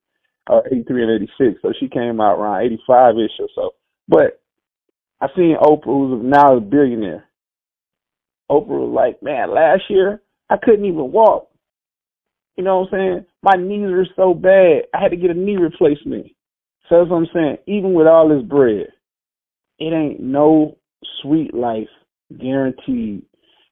or 0.50 0.68
83 0.68 1.04
and 1.04 1.12
86. 1.40 1.62
So 1.62 1.74
she 1.80 1.88
came 1.88 2.20
out 2.20 2.40
around 2.40 2.64
85 2.64 3.16
ish 3.18 3.32
or 3.40 3.50
so. 3.54 3.72
But 4.08 4.42
I 5.22 5.28
seen 5.36 5.56
Oprah, 5.62 5.86
who's 5.86 6.24
now 6.24 6.58
a 6.58 6.62
billionaire. 6.62 7.26
Oprah 8.50 8.68
was 8.68 8.94
like, 8.94 9.22
man, 9.22 9.54
last 9.54 9.84
year 9.90 10.22
I 10.50 10.58
couldn't 10.58 10.86
even 10.86 11.12
walk. 11.12 11.50
You 12.56 12.64
know 12.64 12.80
what 12.80 12.94
I'm 12.94 13.00
saying? 13.00 13.26
My 13.44 13.56
knees 13.56 13.92
were 13.92 14.08
so 14.16 14.34
bad, 14.34 14.84
I 14.94 15.02
had 15.02 15.12
to 15.12 15.18
get 15.18 15.30
a 15.30 15.34
knee 15.34 15.58
replacement. 15.58 16.28
So 16.90 17.00
that's 17.00 17.10
what 17.10 17.18
I'm 17.18 17.28
saying. 17.34 17.58
Even 17.68 17.94
with 17.94 18.08
all 18.08 18.30
this 18.30 18.44
bread, 18.44 18.88
it 19.80 19.94
ain't 19.94 20.20
no 20.20 20.78
sweet 21.22 21.54
life 21.54 21.90
guaranteed. 22.40 23.24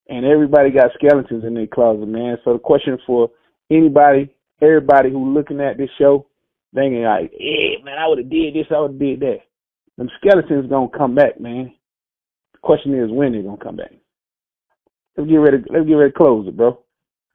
And 0.08 0.26
everybody 0.26 0.70
got 0.70 0.92
skeletons 0.94 1.44
in 1.46 1.56
their 1.56 1.66
closet, 1.66 2.08
man. 2.08 2.38
So 2.44 2.54
the 2.54 2.60
question 2.60 3.00
for 3.08 3.32
anybody, 3.72 4.30
everybody 4.62 5.10
who 5.10 5.34
looking 5.34 5.60
at 5.62 5.78
this 5.78 5.90
show, 5.98 6.28
they 6.74 6.82
ain't 6.82 7.04
like, 7.04 7.32
yeah, 7.40 7.84
man, 7.84 7.98
I 7.98 8.08
would 8.08 8.20
have 8.20 8.30
did 8.30 8.54
this, 8.54 8.68
I 8.70 8.82
would 8.82 8.92
have 8.92 9.00
did 9.00 9.22
that. 9.22 9.40
Them 9.98 10.10
skeletons 10.20 10.70
gonna 10.70 10.90
come 10.96 11.16
back, 11.16 11.40
man. 11.40 11.74
The 12.54 12.60
question 12.60 12.94
is 12.94 13.10
when 13.10 13.32
they 13.32 13.42
gonna 13.42 13.58
come 13.58 13.78
back. 13.78 13.94
Let's 15.18 15.30
get 15.30 15.38
ready. 15.38 15.58
Let's 15.70 15.88
get 15.88 15.94
ready 15.94 16.12
to 16.12 16.18
close 16.18 16.48
it, 16.48 16.58
bro. 16.58 16.80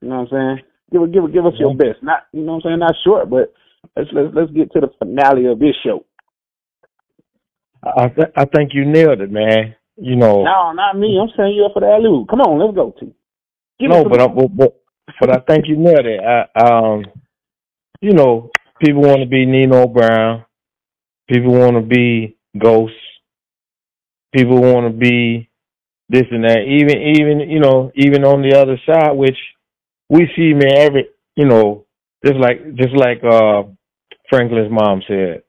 You 0.01 0.09
know 0.09 0.21
what 0.23 0.33
I'm 0.33 0.57
saying? 0.57 0.67
Give 0.93 1.03
it, 1.03 1.13
give 1.13 1.25
it, 1.25 1.33
give 1.33 1.47
us 1.47 1.55
your 1.59 1.75
best. 1.75 2.03
Not, 2.03 2.27
you 2.33 2.43
know 2.43 2.55
what 2.55 2.65
I'm 2.67 2.71
saying? 2.71 2.79
Not 2.81 2.95
short, 3.05 3.31
but 3.31 3.53
let's 3.97 4.11
let's 4.13 4.35
let's 4.35 4.51
get 4.53 4.73
to 4.73 4.81
the 4.81 4.91
finale 4.99 5.47
of 5.47 5.59
this 5.59 5.75
show. 5.85 6.05
I 7.83 8.09
th- 8.09 8.33
I 8.37 8.45
think 8.45 8.73
you 8.75 8.85
nailed 8.85 9.21
it, 9.21 9.31
man. 9.31 9.77
You 9.97 10.17
know, 10.17 10.45
No, 10.45 10.73
not 10.73 10.99
me. 10.99 11.19
I'm 11.21 11.29
saying 11.37 11.55
you 11.55 11.65
up 11.67 11.75
for 11.75 11.81
the 11.81 11.87
alley 11.87 12.25
Come 12.29 12.41
on, 12.41 12.59
let's 12.59 12.75
go 12.75 12.95
to. 13.01 13.15
Give 13.79 13.91
no, 13.91 14.05
but, 14.05 14.21
I, 14.21 14.27
but 14.29 14.57
but 14.57 14.81
but 15.21 15.31
I 15.31 15.39
think 15.41 15.67
you 15.67 15.77
nailed 15.77 16.07
it. 16.07 16.21
I, 16.21 16.61
um, 16.61 17.05
you 18.01 18.13
know, 18.13 18.51
people 18.83 19.03
want 19.03 19.21
to 19.21 19.27
be 19.27 19.45
Nino 19.47 19.87
Brown. 19.87 20.45
People 21.29 21.53
want 21.53 21.77
to 21.77 21.83
be 21.83 22.37
Ghost. 22.59 22.95
People 24.35 24.61
want 24.61 24.93
to 24.93 24.99
be 24.99 25.50
this 26.11 26.27
and 26.31 26.45
that. 26.45 26.61
Even 26.67 26.99
even 26.99 27.51
you 27.51 27.61
know 27.61 27.91
even 27.95 28.25
on 28.25 28.43
the 28.43 28.59
other 28.59 28.79
side, 28.85 29.17
which 29.17 29.39
we 30.09 30.29
see, 30.37 30.53
man. 30.53 30.77
Every 30.77 31.09
you 31.37 31.47
know 31.47 31.87
just 32.27 32.39
like 32.39 32.75
just 32.75 32.95
like 32.95 33.23
uh 33.25 33.63
Franklin's 34.29 34.71
mom 34.71 35.03
said, 35.07 35.43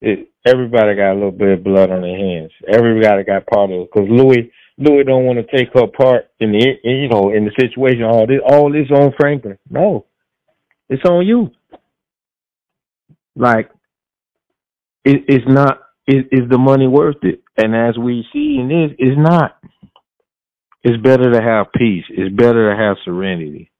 it 0.00 0.28
everybody 0.46 0.94
got 0.94 1.12
a 1.12 1.14
little 1.14 1.32
bit 1.32 1.58
of 1.58 1.64
blood 1.64 1.90
on 1.90 2.02
their 2.02 2.16
hands. 2.16 2.52
Everybody 2.68 3.24
got 3.24 3.46
part 3.46 3.70
of 3.70 3.80
it 3.80 3.88
because 3.92 4.08
Louie 4.10 4.52
Louie 4.76 5.04
don't 5.04 5.24
want 5.24 5.38
to 5.38 5.56
take 5.56 5.72
her 5.74 5.86
part 5.86 6.30
in 6.38 6.52
the 6.52 6.58
in, 6.84 6.96
you 6.96 7.08
know 7.08 7.32
in 7.32 7.44
the 7.44 7.52
situation. 7.58 8.04
All 8.04 8.26
this 8.26 8.40
all 8.46 8.70
this 8.70 8.90
on 8.90 9.12
Franklin. 9.18 9.58
No, 9.70 10.04
it's 10.88 11.04
on 11.04 11.26
you. 11.26 11.50
Like 13.34 13.70
it, 15.04 15.24
it's 15.28 15.44
not. 15.48 15.80
Is, 16.06 16.24
is 16.32 16.48
the 16.48 16.58
money 16.58 16.86
worth 16.86 17.22
it? 17.22 17.42
And 17.58 17.76
as 17.76 17.98
we 17.98 18.24
see 18.32 18.58
in 18.60 18.68
this, 18.68 18.96
it's 18.98 19.18
not. 19.18 19.58
It's 20.84 21.02
better 21.02 21.32
to 21.32 21.42
have 21.42 21.72
peace. 21.76 22.04
It's 22.08 22.34
better 22.34 22.70
to 22.70 22.76
have 22.76 22.96
serenity. 23.04 23.70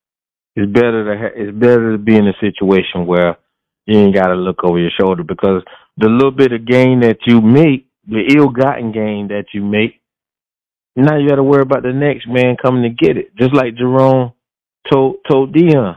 It's 0.55 0.71
better 0.71 1.05
to 1.05 1.19
ha- 1.19 1.35
it's 1.35 1.57
better 1.57 1.93
to 1.93 1.97
be 1.97 2.15
in 2.15 2.27
a 2.27 2.33
situation 2.41 3.05
where 3.05 3.37
you 3.85 3.97
ain't 3.97 4.15
got 4.15 4.27
to 4.27 4.35
look 4.35 4.63
over 4.63 4.77
your 4.77 4.91
shoulder 4.99 5.23
because 5.23 5.63
the 5.97 6.09
little 6.09 6.31
bit 6.31 6.51
of 6.51 6.67
gain 6.67 7.01
that 7.01 7.17
you 7.25 7.41
make, 7.41 7.87
the 8.07 8.33
ill-gotten 8.37 8.91
gain 8.91 9.29
that 9.29 9.45
you 9.53 9.63
make, 9.63 10.01
now 10.95 11.17
you 11.17 11.29
got 11.29 11.35
to 11.35 11.43
worry 11.43 11.61
about 11.61 11.83
the 11.83 11.93
next 11.93 12.27
man 12.27 12.57
coming 12.61 12.83
to 12.83 12.89
get 12.89 13.17
it. 13.17 13.35
Just 13.37 13.53
like 13.53 13.77
Jerome 13.77 14.33
told 14.91 15.17
told 15.29 15.53
Dion, 15.53 15.95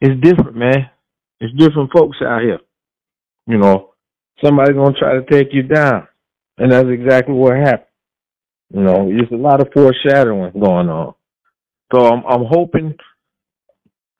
it's 0.00 0.20
different, 0.20 0.56
man. 0.56 0.90
It's 1.40 1.54
different 1.56 1.90
folks 1.96 2.18
out 2.22 2.42
here. 2.42 2.58
You 3.46 3.58
know, 3.58 3.94
somebody's 4.44 4.76
gonna 4.76 4.98
try 4.98 5.14
to 5.14 5.24
take 5.30 5.48
you 5.52 5.62
down, 5.62 6.08
and 6.58 6.72
that's 6.72 6.88
exactly 6.88 7.34
what 7.34 7.56
happened. 7.56 7.85
You 8.72 8.82
know, 8.82 9.08
there's 9.08 9.30
a 9.32 9.36
lot 9.36 9.60
of 9.60 9.72
foreshadowing 9.72 10.52
going 10.52 10.88
on. 10.88 11.14
So 11.92 12.06
I'm 12.06 12.24
I'm 12.26 12.44
hoping 12.48 12.94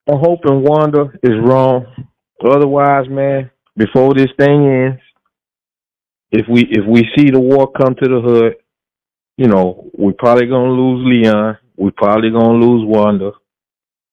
I'm 0.09 0.19
hoping 0.21 0.63
Wanda 0.63 1.07
is 1.23 1.35
wrong. 1.43 1.87
Otherwise, 2.45 3.07
man, 3.09 3.51
before 3.77 4.15
this 4.15 4.31
thing 4.39 4.67
ends, 4.67 5.03
if 6.31 6.47
we 6.49 6.63
if 6.71 6.87
we 6.87 7.05
see 7.17 7.31
the 7.31 7.41
war 7.41 7.71
come 7.73 7.95
to 7.95 8.09
the 8.09 8.21
hood, 8.21 8.55
you 9.37 9.49
know, 9.49 9.91
we're 9.95 10.13
probably 10.13 10.47
gonna 10.47 10.71
lose 10.71 11.05
Leon. 11.07 11.59
We're 11.77 11.91
probably 11.91 12.31
gonna 12.31 12.59
lose 12.59 12.85
Wanda. 12.87 13.33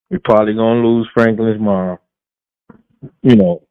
We're 0.10 0.20
probably 0.24 0.54
gonna 0.54 0.86
lose 0.86 1.08
Franklin's 1.14 1.62
mom. 1.62 2.00
You 3.22 3.36
know, 3.36 3.64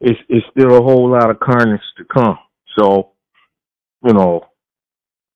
it's 0.00 0.18
it's 0.28 0.46
still 0.50 0.76
a 0.76 0.82
whole 0.82 1.10
lot 1.10 1.30
of 1.30 1.40
carnage 1.40 1.80
to 1.96 2.04
come. 2.04 2.38
So, 2.78 3.12
you 4.04 4.12
know, 4.12 4.42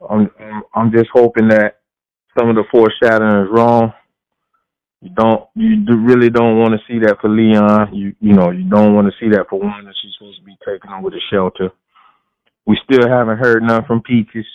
I'm 0.09 0.31
I'm 0.75 0.93
just 0.93 1.09
hoping 1.13 1.49
that 1.49 1.81
some 2.39 2.49
of 2.51 2.57
the 2.57 2.65
foreshadowing 2.71 3.45
is 3.45 3.51
wrong. 3.51 3.93
You 5.01 5.11
don't 5.11 5.49
you 5.55 5.77
do, 5.77 5.97
really 5.99 6.31
don't 6.31 6.59
want 6.59 6.73
to 6.73 6.81
see 6.87 6.99
that 7.01 7.19
for 7.21 7.29
Leon. 7.29 7.95
You 7.95 8.15
you 8.21 8.35
know 8.35 8.51
you 8.51 8.65
don't 8.69 8.95
want 8.95 9.09
to 9.09 9.15
see 9.21 9.31
that 9.31 9.47
for 9.49 9.59
one 9.59 9.85
that 9.85 9.95
she's 10.03 10.13
supposed 10.19 10.39
to 10.39 10.45
be 10.45 10.57
taken 10.67 10.91
over 10.91 11.11
the 11.11 11.21
shelter. 11.31 11.71
We 12.67 12.79
still 12.85 13.09
haven't 13.09 13.39
heard 13.39 13.63
none 13.63 13.85
from 13.87 14.03
Peaches. 14.03 14.47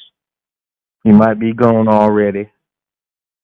He 1.04 1.12
might 1.12 1.40
be 1.40 1.54
gone 1.54 1.88
already. 1.88 2.50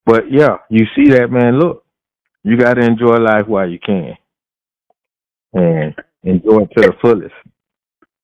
But 0.06 0.32
yeah, 0.32 0.58
you 0.70 0.86
see 0.96 1.12
that 1.12 1.32
man. 1.32 1.60
Look, 1.60 1.84
you 2.44 2.58
got 2.58 2.76
to 2.76 2.86
enjoy 2.86 3.18
life 3.18 3.48
while 3.48 3.70
you 3.70 3.80
can, 3.80 4.16
and 5.54 5.96
enjoy 6.24 6.64
it 6.64 6.70
to 6.78 6.82
the 6.82 6.94
fullest. 7.02 7.34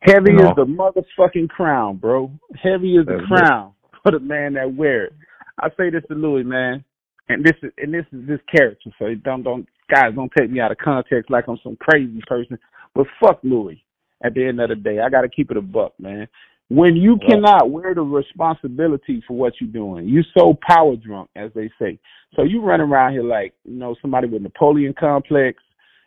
Heavy 0.05 0.31
you 0.31 0.37
know? 0.37 0.49
is 0.49 0.55
the 0.55 0.65
motherfucking 0.65 1.49
crown, 1.49 1.97
bro. 1.97 2.31
Heavy 2.61 2.95
is 2.95 3.05
the 3.05 3.23
crown 3.27 3.73
it. 3.83 3.99
for 4.03 4.11
the 4.11 4.19
man 4.19 4.53
that 4.53 4.73
wear 4.75 5.05
it. 5.05 5.13
I 5.59 5.69
say 5.77 5.89
this 5.89 6.03
to 6.09 6.15
Louie, 6.15 6.43
man 6.43 6.83
and 7.29 7.43
this 7.43 7.53
is 7.61 7.71
and 7.77 7.93
this 7.93 8.05
is 8.11 8.27
this 8.27 8.39
character. 8.53 8.91
So 8.99 9.13
don't 9.23 9.43
don't 9.43 9.67
guys 9.93 10.13
don't 10.15 10.31
take 10.37 10.49
me 10.49 10.59
out 10.59 10.71
of 10.71 10.77
context 10.77 11.29
like 11.29 11.45
I'm 11.47 11.59
some 11.63 11.77
crazy 11.77 12.21
person. 12.27 12.57
But 12.95 13.07
fuck 13.21 13.39
Louie. 13.43 13.83
At 14.23 14.35
the 14.35 14.45
end 14.45 14.61
of 14.61 14.69
the 14.69 14.75
day, 14.75 14.99
I 14.99 15.09
got 15.09 15.21
to 15.21 15.29
keep 15.29 15.51
it 15.51 15.57
a 15.57 15.61
buck, 15.61 15.93
man. 15.99 16.29
When 16.69 16.95
you 16.95 17.19
cannot 17.27 17.69
wear 17.69 17.93
the 17.93 18.01
responsibility 18.01 19.21
for 19.27 19.35
what 19.35 19.53
you're 19.59 19.69
doing, 19.69 20.07
you 20.07 20.23
so 20.37 20.57
power 20.65 20.95
drunk, 20.95 21.29
as 21.35 21.51
they 21.53 21.69
say. 21.77 21.99
So 22.33 22.43
you 22.43 22.61
run 22.61 22.79
around 22.79 23.11
here 23.11 23.23
like 23.23 23.53
you 23.65 23.77
know 23.77 23.95
somebody 24.01 24.27
with 24.27 24.41
Napoleon 24.41 24.93
complex, 24.97 25.61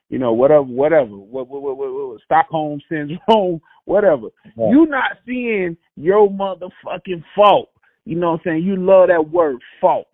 you 0.08 0.18
know 0.18 0.32
whatever, 0.32 0.62
whatever, 0.62 1.16
what, 1.16 1.48
what, 1.48 1.62
what, 1.62 1.76
what, 1.76 2.08
what 2.08 2.20
Stockholm 2.24 2.80
syndrome, 2.88 3.60
whatever. 3.84 4.28
Yeah. 4.56 4.70
You 4.70 4.86
not 4.86 5.18
seeing 5.26 5.76
your 5.96 6.28
motherfucking 6.30 7.24
fault. 7.34 7.70
You 8.04 8.16
know 8.16 8.32
what 8.32 8.40
I'm 8.46 8.52
saying? 8.52 8.64
You 8.64 8.76
love 8.76 9.08
that 9.08 9.30
word 9.30 9.58
fault 9.80 10.06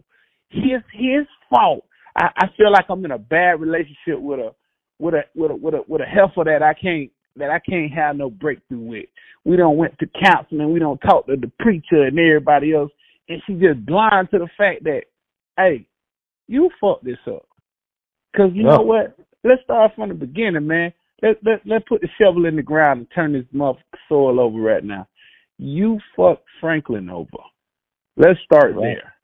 his 0.53 0.83
his 0.93 1.27
fault. 1.51 1.85
I, 2.17 2.29
I 2.37 2.47
feel 2.57 2.71
like 2.71 2.87
I'm 2.89 3.05
in 3.05 3.11
a 3.11 3.19
bad 3.19 3.61
relationship 3.61 4.21
with 4.21 4.39
a 4.39 4.55
with 4.99 5.15
a 5.15 5.23
with 5.35 5.51
a 5.51 5.57
with 5.57 5.75
a 5.75 5.83
with 5.89 6.01
a 6.03 6.07
heifer 6.07 6.45
that 6.45 6.63
I 6.63 6.75
can't 6.75 7.11
that 7.37 7.51
I 7.51 7.59
can't 7.59 7.93
have 7.93 8.17
no 8.17 8.31
breakthrough 8.31 8.81
with. 8.81 9.07
We 9.45 9.57
don't 9.57 9.77
went 9.77 9.99
to 9.99 10.07
counseling. 10.23 10.73
We 10.73 10.79
don't 10.79 10.99
talk 10.99 11.27
to 11.27 11.37
the 11.37 11.51
preacher 11.59 12.05
and 12.05 12.19
everybody 12.19 12.75
else, 12.75 12.93
and 13.29 13.43
she 13.47 13.55
just 13.55 13.85
blind 13.85 14.29
to 14.31 14.39
the 14.39 14.49
fact 14.57 14.85
that, 14.85 15.03
hey, 15.57 15.87
you 16.47 16.71
fucked 16.81 17.05
this 17.05 17.17
up. 17.27 17.47
Cause 18.37 18.51
you 18.55 18.63
know 18.63 18.81
what? 18.81 19.17
Let's 19.45 19.63
start 19.65 19.93
from 19.97 20.09
the 20.09 20.15
beginning, 20.15 20.67
man. 20.67 20.93
Let 21.23 21.37
let 21.45 21.61
let's 21.65 21.85
put 21.89 22.01
the 22.01 22.09
shovel 22.21 22.47
in 22.47 22.57
the 22.57 22.63
ground 22.63 23.01
and 23.01 23.09
turn 23.15 23.33
this 23.33 23.45
mother 23.53 23.79
soil 24.09 24.41
over 24.41 24.59
right 24.59 24.85
now. 24.85 25.09
You 25.59 25.99
fucked 26.17 26.47
Franklin 26.61 27.11
over. 27.11 27.29
Let's 28.17 28.39
start 28.45 28.75
right. 28.75 28.97
there. 28.97 29.15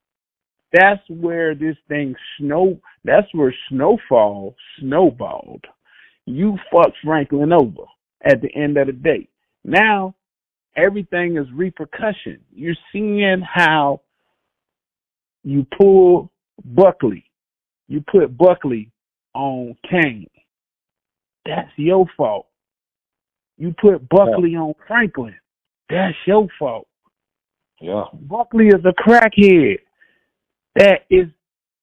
That's 0.72 1.02
where 1.08 1.54
this 1.54 1.76
thing 1.88 2.14
snow. 2.38 2.80
That's 3.04 3.26
where 3.32 3.54
snowfall 3.68 4.54
snowballed. 4.78 5.64
You 6.26 6.58
fucked 6.72 6.96
Franklin 7.04 7.52
over 7.52 7.84
at 8.24 8.40
the 8.42 8.54
end 8.54 8.76
of 8.76 8.86
the 8.86 8.92
day. 8.92 9.28
Now 9.64 10.14
everything 10.76 11.36
is 11.36 11.46
repercussion. 11.52 12.38
You're 12.52 12.76
seeing 12.92 13.42
how 13.42 14.02
you 15.42 15.66
pull 15.76 16.30
Buckley. 16.64 17.24
You 17.88 18.04
put 18.10 18.36
Buckley 18.36 18.90
on 19.34 19.76
Kane. 19.88 20.26
That's 21.44 21.70
your 21.76 22.06
fault. 22.16 22.46
You 23.56 23.74
put 23.80 24.08
Buckley 24.08 24.52
yeah. 24.52 24.60
on 24.60 24.74
Franklin. 24.86 25.34
That's 25.88 26.16
your 26.26 26.46
fault. 26.58 26.86
Yeah. 27.80 28.04
Buckley 28.12 28.68
is 28.68 28.84
a 28.84 28.92
crackhead 28.92 29.78
that 30.74 31.04
is 31.10 31.26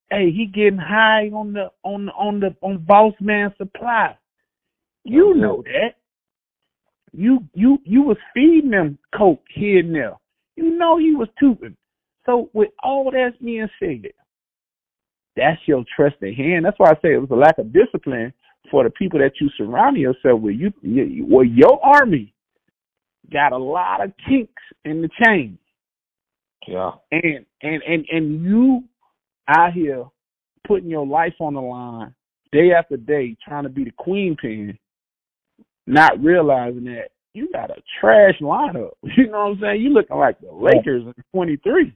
hey, 0.09 0.31
he 0.31 0.45
getting 0.45 0.77
high 0.77 1.29
on 1.33 1.53
the 1.53 1.71
on 1.83 2.09
on 2.09 2.39
the 2.39 2.55
on 2.61 2.77
boss 2.79 3.13
man 3.19 3.53
supply. 3.57 4.17
You 5.03 5.25
mm-hmm. 5.25 5.41
know 5.41 5.63
that. 5.65 5.95
You 7.11 7.45
you 7.53 7.79
you 7.85 8.01
was 8.01 8.17
feeding 8.33 8.73
him 8.73 8.97
coke 9.17 9.43
here 9.53 9.79
and 9.79 9.95
there. 9.95 10.17
You 10.55 10.77
know 10.77 10.97
he 10.97 11.15
was 11.15 11.29
tooting. 11.39 11.77
So 12.25 12.49
with 12.53 12.69
all 12.83 13.11
that 13.11 13.33
being 13.43 13.69
said, 13.79 14.11
that's 15.35 15.61
your 15.65 15.83
trusted 15.95 16.35
hand. 16.35 16.65
That's 16.65 16.79
why 16.79 16.91
I 16.91 16.95
say 16.95 17.13
it 17.13 17.21
was 17.21 17.31
a 17.31 17.35
lack 17.35 17.57
of 17.57 17.73
discipline 17.73 18.33
for 18.71 18.83
the 18.83 18.89
people 18.89 19.19
that 19.19 19.33
you 19.39 19.49
surround 19.57 19.97
yourself 19.97 20.41
with. 20.41 20.55
You, 20.55 20.71
you 20.81 21.25
well, 21.27 21.45
your 21.45 21.83
army 21.83 22.33
got 23.31 23.51
a 23.51 23.57
lot 23.57 24.03
of 24.03 24.11
kinks 24.27 24.63
in 24.83 25.01
the 25.01 25.09
chain. 25.23 25.57
Yeah. 26.67 26.91
And 27.11 27.45
and 27.61 27.83
and 27.83 28.05
and 28.11 28.43
you 28.43 28.83
out 29.47 29.73
here 29.73 30.05
putting 30.67 30.89
your 30.89 31.05
life 31.05 31.35
on 31.39 31.53
the 31.53 31.61
line 31.61 32.15
day 32.51 32.71
after 32.71 32.97
day 32.97 33.35
trying 33.47 33.63
to 33.63 33.69
be 33.69 33.83
the 33.83 33.91
queen 33.91 34.35
pin, 34.41 34.77
not 35.85 36.23
realizing 36.23 36.85
that 36.85 37.09
you 37.33 37.49
got 37.51 37.69
a 37.69 37.81
trash 37.99 38.39
lineup. 38.41 38.91
You 39.17 39.27
know 39.27 39.49
what 39.49 39.57
I'm 39.57 39.59
saying? 39.61 39.81
You 39.81 39.89
looking 39.89 40.17
like 40.17 40.39
the 40.39 40.51
Lakers 40.51 41.03
in 41.03 41.13
23. 41.33 41.93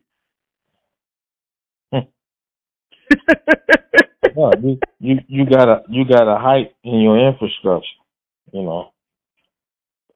yeah, 1.91 2.01
you, 4.61 4.79
you 4.99 5.15
you 5.27 5.45
got 5.45 5.67
a 5.69 5.83
you 5.89 6.05
got 6.05 6.27
a 6.27 6.37
hype 6.39 6.75
in 6.83 7.01
your 7.01 7.17
infrastructure, 7.27 7.87
you 8.53 8.63
know. 8.63 8.91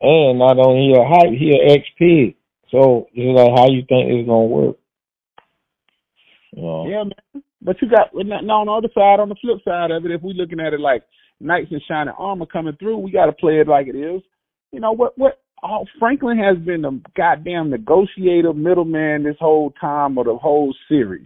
And 0.01 0.39
not 0.39 0.57
only 0.59 0.93
a 0.93 1.05
hype, 1.07 1.31
he 1.31 1.51
a 1.51 1.77
XP. 1.77 2.35
So 2.71 3.07
it's 3.13 3.37
like 3.37 3.51
how 3.57 3.69
you 3.69 3.83
think 3.87 4.09
it's 4.09 4.27
gonna 4.27 4.45
work. 4.45 4.77
You 6.51 6.61
know? 6.61 6.87
Yeah, 6.87 7.03
man. 7.03 7.43
But 7.61 7.81
you 7.81 7.89
got 7.89 8.09
now 8.13 8.61
on 8.61 8.67
the 8.67 8.73
other 8.73 8.89
side, 8.93 9.21
on 9.21 9.29
the 9.29 9.35
flip 9.41 9.59
side 9.63 9.91
of 9.91 10.05
it, 10.05 10.11
if 10.11 10.21
we're 10.21 10.33
looking 10.33 10.59
at 10.59 10.73
it 10.73 10.79
like 10.79 11.03
knights 11.39 11.71
in 11.71 11.79
shining 11.87 12.13
armor 12.17 12.45
coming 12.45 12.75
through, 12.77 12.97
we 12.97 13.11
got 13.11 13.27
to 13.27 13.31
play 13.31 13.59
it 13.59 13.67
like 13.67 13.87
it 13.87 13.95
is. 13.95 14.21
You 14.71 14.79
know 14.79 14.91
what? 14.91 15.17
What? 15.17 15.39
Oh, 15.63 15.85
Franklin 15.97 16.37
has 16.39 16.57
been 16.57 16.81
the 16.81 16.99
goddamn 17.15 17.69
negotiator, 17.69 18.53
middleman 18.53 19.23
this 19.23 19.37
whole 19.39 19.71
time 19.79 20.17
of 20.17 20.25
the 20.25 20.35
whole 20.35 20.75
series. 20.89 21.25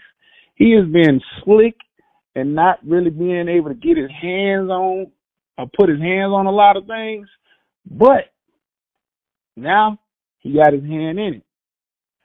He 0.58 0.72
has 0.74 0.86
been 0.92 1.22
slick 1.44 1.76
and 2.36 2.54
not 2.54 2.80
really 2.86 3.10
being 3.10 3.48
able 3.48 3.70
to 3.70 3.76
get 3.76 3.98
his 3.98 4.12
hands 4.12 4.70
on 4.70 5.12
or 5.58 5.68
put 5.78 5.90
his 5.90 6.00
hands 6.00 6.32
on 6.34 6.46
a 6.46 6.52
lot 6.52 6.78
of 6.78 6.86
things, 6.86 7.28
but 7.90 8.26
now 9.56 10.00
he 10.40 10.54
got 10.54 10.74
his 10.74 10.84
hand 10.84 11.20
in 11.20 11.34
it, 11.36 11.44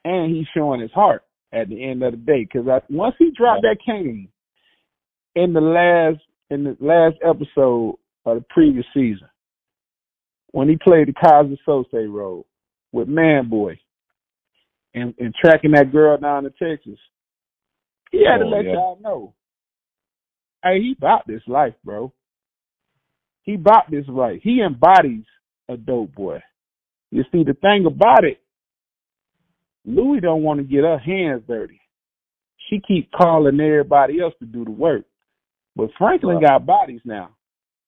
and 0.03 0.35
he's 0.35 0.45
showing 0.55 0.81
his 0.81 0.91
heart 0.91 1.23
at 1.51 1.69
the 1.69 1.83
end 1.83 2.03
of 2.03 2.11
the 2.11 2.17
day. 2.17 2.47
Because 2.51 2.81
once 2.89 3.15
he 3.17 3.31
dropped 3.31 3.63
that 3.63 3.77
Kane 3.85 4.27
in 5.35 5.53
the 5.53 5.61
last 5.61 6.21
in 6.49 6.63
the 6.63 6.77
last 6.79 7.15
episode, 7.23 7.97
of 8.25 8.37
the 8.37 8.45
previous 8.49 8.85
season 8.93 9.27
when 10.51 10.69
he 10.69 10.77
played 10.77 11.07
the 11.07 11.13
Keyser 11.13 11.57
Söze 11.67 12.11
role 12.11 12.45
with 12.91 13.07
Man 13.07 13.49
Boy 13.49 13.79
and, 14.93 15.13
and 15.19 15.33
tracking 15.33 15.71
that 15.71 15.91
girl 15.91 16.17
down 16.17 16.43
to 16.43 16.51
Texas. 16.51 16.99
He 18.13 18.23
had 18.23 18.41
oh, 18.41 18.43
to 18.43 18.49
let 18.55 18.65
yeah. 18.65 18.73
y'all 18.73 18.99
know. 19.01 19.33
Hey, 20.63 20.79
he 20.79 20.95
bought 20.97 21.25
this 21.27 21.41
life, 21.47 21.73
bro. 21.83 22.13
He 23.41 23.57
bought 23.57 23.89
this 23.89 24.05
life. 24.07 24.39
He 24.43 24.61
embodies 24.61 25.25
a 25.67 25.75
dope 25.75 26.13
boy. 26.13 26.39
You 27.09 27.23
see, 27.31 27.43
the 27.43 27.55
thing 27.55 27.85
about 27.87 28.23
it, 28.23 28.39
Louie 29.83 30.21
don't 30.21 30.43
want 30.43 30.59
to 30.59 30.63
get 30.63 30.83
her 30.83 30.99
hands 30.99 31.41
dirty. 31.47 31.81
She 32.69 32.79
keep 32.87 33.11
calling 33.11 33.59
everybody 33.59 34.21
else 34.21 34.35
to 34.39 34.45
do 34.45 34.63
the 34.63 34.71
work. 34.71 35.05
But 35.75 35.89
Franklin 35.97 36.39
got 36.39 36.67
bodies 36.67 37.01
now. 37.03 37.31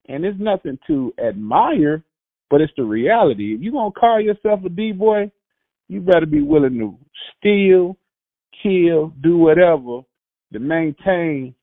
And 0.10 0.26
it's 0.26 0.40
nothing 0.40 0.80
to 0.88 1.14
admire, 1.24 2.04
but 2.50 2.62
it's 2.62 2.74
the 2.76 2.84
reality. 2.84 3.54
If 3.54 3.62
you 3.62 3.72
gonna 3.72 3.92
call 3.92 4.20
yourself 4.20 4.62
a 4.66 4.70
D 4.70 4.92
boy, 4.92 5.32
you 5.88 6.02
better 6.02 6.26
be 6.26 6.42
willing 6.42 6.80
to 6.80 6.98
steal, 7.38 7.96
kill, 8.62 9.14
do 9.22 9.38
whatever 9.38 10.02
to 10.53 10.60
maintain 10.60 11.55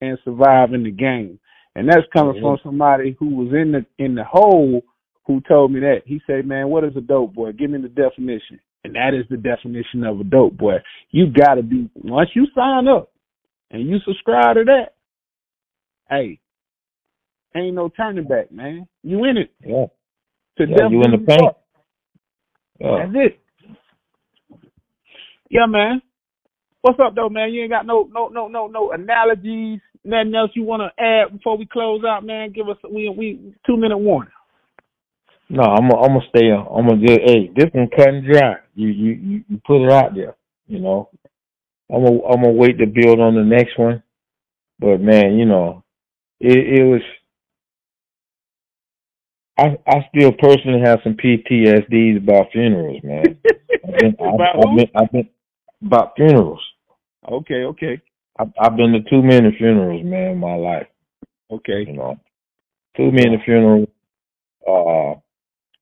and 0.00 0.18
survive 0.24 0.72
in 0.72 0.84
the 0.84 0.90
game. 0.90 1.38
And 1.74 1.88
that's 1.88 2.06
coming 2.12 2.34
mm-hmm. 2.34 2.44
from 2.44 2.58
somebody 2.64 3.16
who 3.18 3.36
was 3.36 3.52
in 3.52 3.72
the 3.72 4.04
in 4.04 4.14
the 4.14 4.24
hole 4.24 4.82
who 5.26 5.40
told 5.48 5.72
me 5.72 5.80
that. 5.80 6.02
He 6.04 6.20
said, 6.26 6.46
Man, 6.46 6.68
what 6.68 6.84
is 6.84 6.96
a 6.96 7.00
dope 7.00 7.34
boy? 7.34 7.52
Give 7.52 7.70
me 7.70 7.80
the 7.80 7.88
definition. 7.88 8.60
And 8.82 8.94
that 8.94 9.10
is 9.14 9.26
the 9.28 9.36
definition 9.36 10.04
of 10.04 10.20
a 10.20 10.24
dope 10.24 10.56
boy. 10.56 10.76
You 11.10 11.26
gotta 11.26 11.62
be 11.62 11.88
once 11.94 12.30
you 12.34 12.46
sign 12.54 12.88
up 12.88 13.12
and 13.70 13.88
you 13.88 13.98
subscribe 14.04 14.56
to 14.56 14.64
that, 14.64 14.94
hey, 16.08 16.40
ain't 17.54 17.74
no 17.74 17.88
turning 17.88 18.26
back, 18.26 18.50
man. 18.50 18.88
You 19.02 19.24
in 19.24 19.36
it. 19.36 19.52
Yeah. 19.64 19.86
To 20.58 20.64
yeah, 20.68 20.88
you 20.90 21.02
in 21.02 21.12
the 21.12 21.24
paint. 21.26 21.54
Yeah. 22.80 23.06
That's 23.06 23.12
it. 23.14 23.40
Yeah, 25.50 25.66
man. 25.66 26.02
What's 26.82 26.98
up 26.98 27.14
though, 27.14 27.28
man? 27.28 27.52
You 27.52 27.62
ain't 27.62 27.70
got 27.70 27.86
no 27.86 28.08
no 28.12 28.28
no 28.28 28.48
no 28.48 28.66
no 28.66 28.92
analogies, 28.92 29.80
nothing 30.02 30.34
else 30.34 30.50
you 30.54 30.62
wanna 30.62 30.90
add 30.98 31.32
before 31.32 31.58
we 31.58 31.66
close 31.66 32.02
out, 32.08 32.24
man? 32.24 32.52
Give 32.52 32.68
us 32.68 32.76
we 32.90 33.08
we 33.10 33.54
two 33.66 33.76
minute 33.76 33.98
warning. 33.98 34.32
No, 35.50 35.62
I'm 35.62 35.88
gonna, 35.88 36.00
I'm 36.00 36.14
gonna 36.14 36.28
stay. 36.28 36.50
I'm 36.50 36.86
gonna 36.86 37.06
just 37.06 37.20
hey, 37.26 37.50
this 37.54 37.70
one 37.74 37.88
cut 37.94 38.08
and 38.08 38.24
dry. 38.24 38.54
You 38.74 38.88
you 38.88 39.42
you 39.48 39.60
put 39.66 39.84
it 39.84 39.92
out 39.92 40.14
there. 40.14 40.36
You 40.68 40.78
know, 40.78 41.10
I'm 41.92 42.04
gonna 42.04 42.22
I'm 42.22 42.42
gonna 42.42 42.52
wait 42.52 42.78
to 42.78 42.86
build 42.86 43.20
on 43.20 43.34
the 43.34 43.44
next 43.44 43.78
one. 43.78 44.02
But 44.78 45.00
man, 45.00 45.36
you 45.36 45.44
know, 45.44 45.84
it 46.38 46.80
it 46.80 46.84
was. 46.84 47.02
I 49.58 49.76
I 49.86 50.08
still 50.08 50.32
personally 50.32 50.80
have 50.82 51.00
some 51.04 51.14
PTSDs 51.14 52.16
about 52.16 52.52
funerals, 52.52 53.02
man. 53.02 53.36
I've 53.84 53.98
been, 53.98 54.14
about 54.18 54.56
I've, 54.56 54.64
I've 54.64 54.76
been 54.76 54.90
I've 54.94 55.12
been 55.12 55.28
about 55.84 56.12
funerals. 56.16 56.60
Okay, 57.30 57.64
okay. 57.64 58.00
I've, 58.38 58.52
I've 58.60 58.76
been 58.76 58.92
to 58.92 59.10
too 59.10 59.22
many 59.22 59.54
funerals, 59.58 60.04
man, 60.04 60.32
in 60.32 60.38
my 60.38 60.54
life. 60.54 60.86
Okay. 61.50 61.84
You 61.86 61.92
know, 61.94 62.18
too 62.96 63.10
many 63.10 63.42
funerals. 63.44 63.88
Uh, 64.66 65.20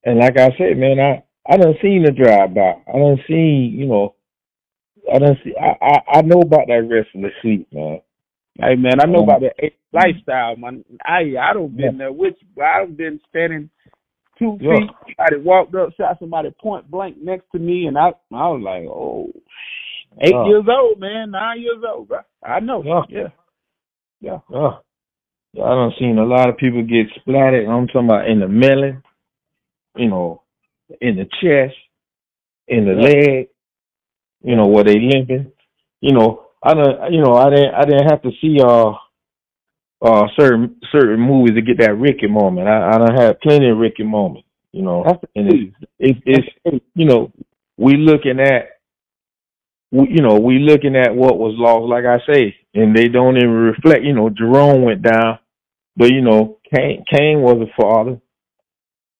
and 0.04 0.18
like 0.18 0.38
I 0.38 0.50
said, 0.56 0.76
man, 0.76 0.98
I 0.98 1.24
I 1.50 1.56
don't 1.56 1.76
seen 1.80 2.04
the 2.04 2.12
drive 2.12 2.54
by. 2.54 2.74
I 2.88 2.98
don't 2.98 3.20
see, 3.26 3.72
you 3.74 3.86
know, 3.86 4.14
I 5.12 5.18
don't 5.18 5.38
see. 5.44 5.54
I 5.60 5.74
I, 5.84 6.18
I 6.18 6.22
know 6.22 6.40
about 6.40 6.66
that 6.68 6.88
restless 6.88 7.32
sleep, 7.42 7.68
man. 7.72 8.00
Hey 8.58 8.74
man, 8.74 9.00
I 9.00 9.06
know 9.06 9.18
um, 9.18 9.24
about 9.24 9.40
the 9.40 9.70
lifestyle, 9.92 10.56
man. 10.56 10.84
I 11.04 11.34
I 11.40 11.52
don't 11.52 11.76
been 11.76 11.92
yeah. 11.92 11.98
there 11.98 12.12
with 12.12 12.34
you. 12.40 12.62
I've 12.62 12.96
been 12.96 13.20
standing 13.28 13.70
two 14.38 14.58
yeah. 14.60 14.76
feet. 14.76 14.90
Somebody 15.16 15.44
walked 15.44 15.74
up, 15.74 15.90
shot 15.96 16.16
somebody 16.18 16.54
point 16.60 16.90
blank 16.90 17.16
next 17.20 17.46
to 17.52 17.58
me, 17.58 17.86
and 17.86 17.98
I 17.98 18.08
I 18.32 18.48
was 18.48 18.62
like, 18.64 18.84
oh, 18.84 19.30
eight 20.20 20.32
yeah. 20.32 20.46
years 20.46 20.64
old, 20.68 21.00
man, 21.00 21.30
nine 21.30 21.60
years 21.60 21.82
old. 21.86 22.08
Bro. 22.08 22.20
I 22.44 22.60
know. 22.60 22.82
Yeah. 22.84 23.02
Yeah. 23.08 23.28
Yeah. 24.20 24.38
yeah. 25.52 25.62
I 25.62 25.68
don't 25.70 25.94
seen 25.98 26.18
a 26.18 26.24
lot 26.24 26.48
of 26.48 26.56
people 26.56 26.82
get 26.82 27.06
splattered. 27.20 27.68
I'm 27.68 27.86
talking 27.86 28.04
about 28.04 28.28
in 28.28 28.40
the 28.40 28.48
melon 28.48 29.02
you 29.98 30.08
know, 30.08 30.42
in 31.00 31.16
the 31.16 31.24
chest, 31.24 31.76
in 32.68 32.86
the 32.86 32.92
leg, 32.92 33.48
you 34.42 34.56
know, 34.56 34.66
where 34.66 34.84
they 34.84 34.98
limping. 34.98 35.52
You 36.00 36.14
know, 36.14 36.46
I 36.62 36.74
don't, 36.74 37.12
you 37.12 37.20
know, 37.20 37.34
I 37.34 37.50
didn't, 37.50 37.74
I 37.74 37.84
didn't 37.84 38.08
have 38.08 38.22
to 38.22 38.30
see 38.40 38.58
uh, 38.60 38.92
uh, 40.00 40.26
certain 40.38 40.76
certain 40.92 41.20
movies 41.20 41.54
to 41.56 41.62
get 41.62 41.78
that 41.78 41.98
Ricky 41.98 42.28
moment. 42.28 42.68
I, 42.68 42.90
I 42.90 42.98
don't 42.98 43.20
have 43.20 43.40
plenty 43.40 43.68
of 43.68 43.78
Ricky 43.78 44.04
moments. 44.04 44.46
You 44.72 44.82
know, 44.82 45.02
and 45.34 45.52
it's, 45.52 45.76
it's, 45.98 46.20
it's, 46.64 46.84
you 46.94 47.06
know, 47.06 47.32
we 47.78 47.96
looking 47.96 48.38
at, 48.38 48.77
you 49.90 50.22
know, 50.22 50.38
we 50.38 50.58
looking 50.58 50.96
at 50.96 51.14
what 51.14 51.38
was 51.38 51.54
lost, 51.56 51.88
like 51.88 52.04
I 52.04 52.18
say, 52.30 52.54
and 52.74 52.94
they 52.94 53.08
don't 53.08 53.36
even 53.36 53.50
reflect. 53.50 54.04
You 54.04 54.14
know, 54.14 54.28
Jerome 54.28 54.82
went 54.82 55.02
down, 55.02 55.38
but 55.96 56.10
you 56.10 56.20
know, 56.20 56.58
Kane, 56.72 57.04
Kane 57.10 57.40
was 57.40 57.56
a 57.66 57.82
father. 57.82 58.20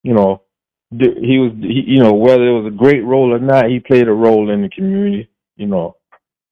You 0.03 0.15
know, 0.15 0.43
he 0.91 1.39
was, 1.39 1.53
he, 1.61 1.85
you 1.87 2.03
know, 2.03 2.15
whether 2.15 2.47
it 2.47 2.63
was 2.63 2.73
a 2.73 2.77
great 2.77 3.05
role 3.05 3.35
or 3.35 3.39
not, 3.39 3.69
he 3.69 3.81
played 3.81 4.09
a 4.09 4.13
role 4.13 4.51
in 4.51 4.63
the 4.63 4.69
community. 4.69 5.31
You 5.57 5.67
know, 5.67 5.97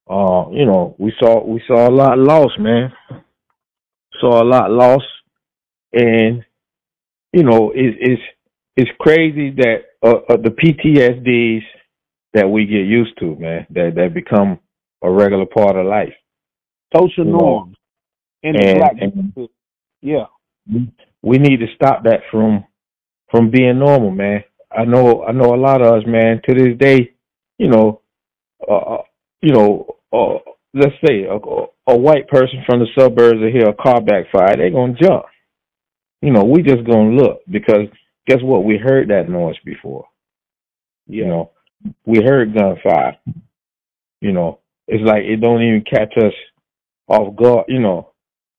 uh, 0.09 0.51
you 0.51 0.67
know, 0.67 0.95
we 0.99 1.13
saw 1.19 1.45
we 1.45 1.63
saw 1.67 1.89
a 1.89 1.91
lot 1.91 2.19
lost, 2.19 2.59
man. 2.59 2.93
Saw 4.21 4.43
a 4.43 4.45
lot 4.45 4.71
lost, 4.71 5.05
and 5.93 6.45
you 7.33 7.43
know, 7.43 7.71
it, 7.71 7.95
it's 8.01 8.23
it's 8.77 8.91
crazy 8.99 9.51
that 9.51 9.85
uh, 10.03 10.21
uh, 10.29 10.37
the 10.37 10.51
PTSDs 10.51 11.63
that 12.35 12.49
we 12.49 12.67
get 12.67 12.87
used 12.87 13.19
to, 13.21 13.37
man, 13.37 13.67
that 13.71 13.95
that 13.97 14.15
become 14.15 14.59
a 15.03 15.11
regular 15.11 15.47
part 15.47 15.77
of 15.77 15.87
life. 15.87 16.15
Social 16.95 17.25
norms. 17.25 17.77
And, 18.43 18.57
and, 18.57 19.49
yeah. 20.01 20.27
We 21.23 21.39
need 21.39 21.59
to 21.61 21.67
stop 21.75 22.05
that 22.05 22.21
from 22.31 22.65
from 23.31 23.51
being 23.51 23.79
normal, 23.79 24.11
man. 24.11 24.45
I 24.71 24.85
know 24.85 25.25
I 25.25 25.33
know 25.33 25.55
a 25.55 25.57
lot 25.57 25.83
of 25.83 25.93
us, 25.95 26.03
man. 26.07 26.41
To 26.49 26.55
this 26.55 26.79
day, 26.79 27.15
you 27.59 27.69
know, 27.69 28.03
uh, 28.69 28.77
uh 28.77 29.03
you 29.43 29.53
know, 29.53 29.97
uh, 30.13 30.39
let's 30.75 30.95
say 31.07 31.25
a, 31.25 31.37
a 31.93 31.97
white 31.97 32.29
person 32.29 32.63
from 32.67 32.81
the 32.81 32.87
suburbs 32.99 33.41
will 33.41 33.51
hear 33.51 33.69
a 33.69 33.75
car 33.75 34.01
backfire, 34.01 34.57
they're 34.57 34.71
gonna 34.71 34.95
jump. 35.01 35.25
You 36.23 36.33
know, 36.33 36.45
we 36.45 36.63
just 36.63 36.85
gonna 36.85 37.11
look 37.11 37.41
because 37.51 37.89
guess 38.27 38.43
what? 38.43 38.65
We 38.65 38.79
heard 38.79 39.09
that 39.09 39.29
noise 39.29 39.57
before. 39.65 40.07
You 41.07 41.27
know, 41.27 41.51
we 42.05 42.23
heard 42.23 42.55
gunfire. 42.55 43.19
You 44.21 44.33
know, 44.33 44.61
it's 44.89 45.05
like 45.05 45.25
it 45.25 45.41
don't 45.41 45.63
even 45.63 45.85
catch 45.89 46.15
us 46.17 46.33
off 47.09 47.37
guard. 47.37 47.67
You 47.69 47.81
know, 47.81 48.13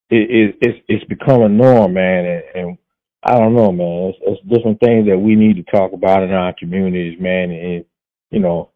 it, 0.10 0.30
it 0.30 0.56
it's 0.62 0.80
it's 0.88 1.06
become 1.06 1.42
a 1.42 1.50
norm, 1.50 1.94
man, 1.94 2.26
and, 2.26 2.44
and 2.56 2.78
I 3.24 3.38
don't 3.38 3.56
know, 3.56 3.72
man. 3.72 4.14
It's, 4.14 4.20
it's 4.22 4.54
different 4.54 4.80
things 4.80 5.08
that 5.08 5.18
we 5.18 5.36
need 5.36 5.56
to 5.56 5.72
talk 5.72 5.94
about 5.94 6.24
in 6.24 6.32
our 6.32 6.54
communities, 6.58 7.20
man. 7.20 7.52
And 7.52 7.86
you 8.32 8.40
know, 8.40 8.72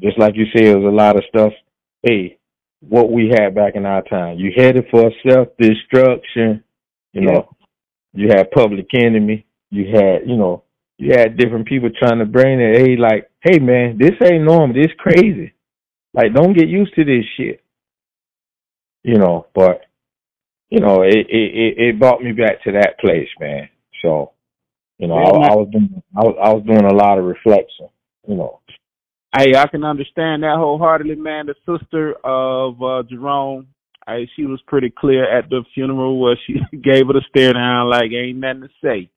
just 0.00 0.18
like 0.18 0.34
you 0.36 0.46
said, 0.54 0.66
there's 0.66 0.84
a 0.84 0.88
lot 0.88 1.16
of 1.16 1.24
stuff. 1.28 1.52
Hey, 2.02 2.38
what 2.80 3.10
we 3.10 3.28
had 3.28 3.54
back 3.54 3.76
in 3.76 3.86
our 3.86 4.02
time. 4.02 4.38
You 4.38 4.52
headed 4.56 4.86
for 4.90 5.10
self 5.28 5.48
destruction. 5.58 6.64
You 7.12 7.22
know, 7.22 7.56
you 8.12 8.28
had 8.28 8.50
Public 8.50 8.86
Enemy. 8.94 9.46
You 9.70 9.86
had, 9.94 10.22
you 10.26 10.36
know, 10.36 10.64
you 10.98 11.12
had 11.12 11.36
different 11.36 11.66
people 11.66 11.90
trying 11.90 12.18
to 12.18 12.24
bring 12.24 12.60
it. 12.60 12.76
Hey, 12.76 12.96
like, 12.96 13.29
hey, 13.42 13.58
man, 13.58 13.98
this 13.98 14.12
ain't 14.24 14.44
normal. 14.44 14.74
This 14.74 14.92
crazy. 14.98 15.54
Like, 16.12 16.34
don't 16.34 16.56
get 16.56 16.68
used 16.68 16.94
to 16.94 17.04
this 17.04 17.24
shit. 17.36 17.62
You 19.02 19.18
know, 19.18 19.46
but 19.54 19.82
you 20.68 20.80
know, 20.80 21.02
it, 21.02 21.26
it 21.28 21.74
it 21.78 21.98
brought 21.98 22.22
me 22.22 22.32
back 22.32 22.62
to 22.62 22.72
that 22.72 22.98
place, 23.00 23.28
man. 23.40 23.68
So, 24.02 24.32
you 24.98 25.08
know, 25.08 25.14
I, 25.14 25.52
I 25.52 25.56
was 25.56 25.68
doing 25.72 26.02
I 26.16 26.20
was, 26.20 26.36
I 26.42 26.52
was 26.52 26.62
doing 26.64 26.84
a 26.84 26.94
lot 26.94 27.18
of 27.18 27.24
reflection. 27.24 27.88
You 28.28 28.36
know, 28.36 28.60
hey, 29.36 29.56
I 29.56 29.66
can 29.68 29.84
understand 29.84 30.42
that 30.42 30.56
wholeheartedly, 30.56 31.16
man. 31.16 31.46
The 31.46 31.54
sister 31.66 32.14
of 32.22 32.82
uh, 32.82 33.02
Jerome, 33.08 33.68
hey, 34.06 34.28
she 34.36 34.44
was 34.44 34.60
pretty 34.66 34.92
clear 34.96 35.24
at 35.24 35.48
the 35.48 35.64
funeral 35.74 36.20
where 36.20 36.38
she 36.46 36.54
gave 36.76 37.10
it 37.10 37.16
a 37.16 37.20
stare 37.30 37.54
down, 37.54 37.88
like 37.88 38.12
ain't 38.12 38.38
nothing 38.38 38.62
to 38.62 38.68
say. 38.82 39.10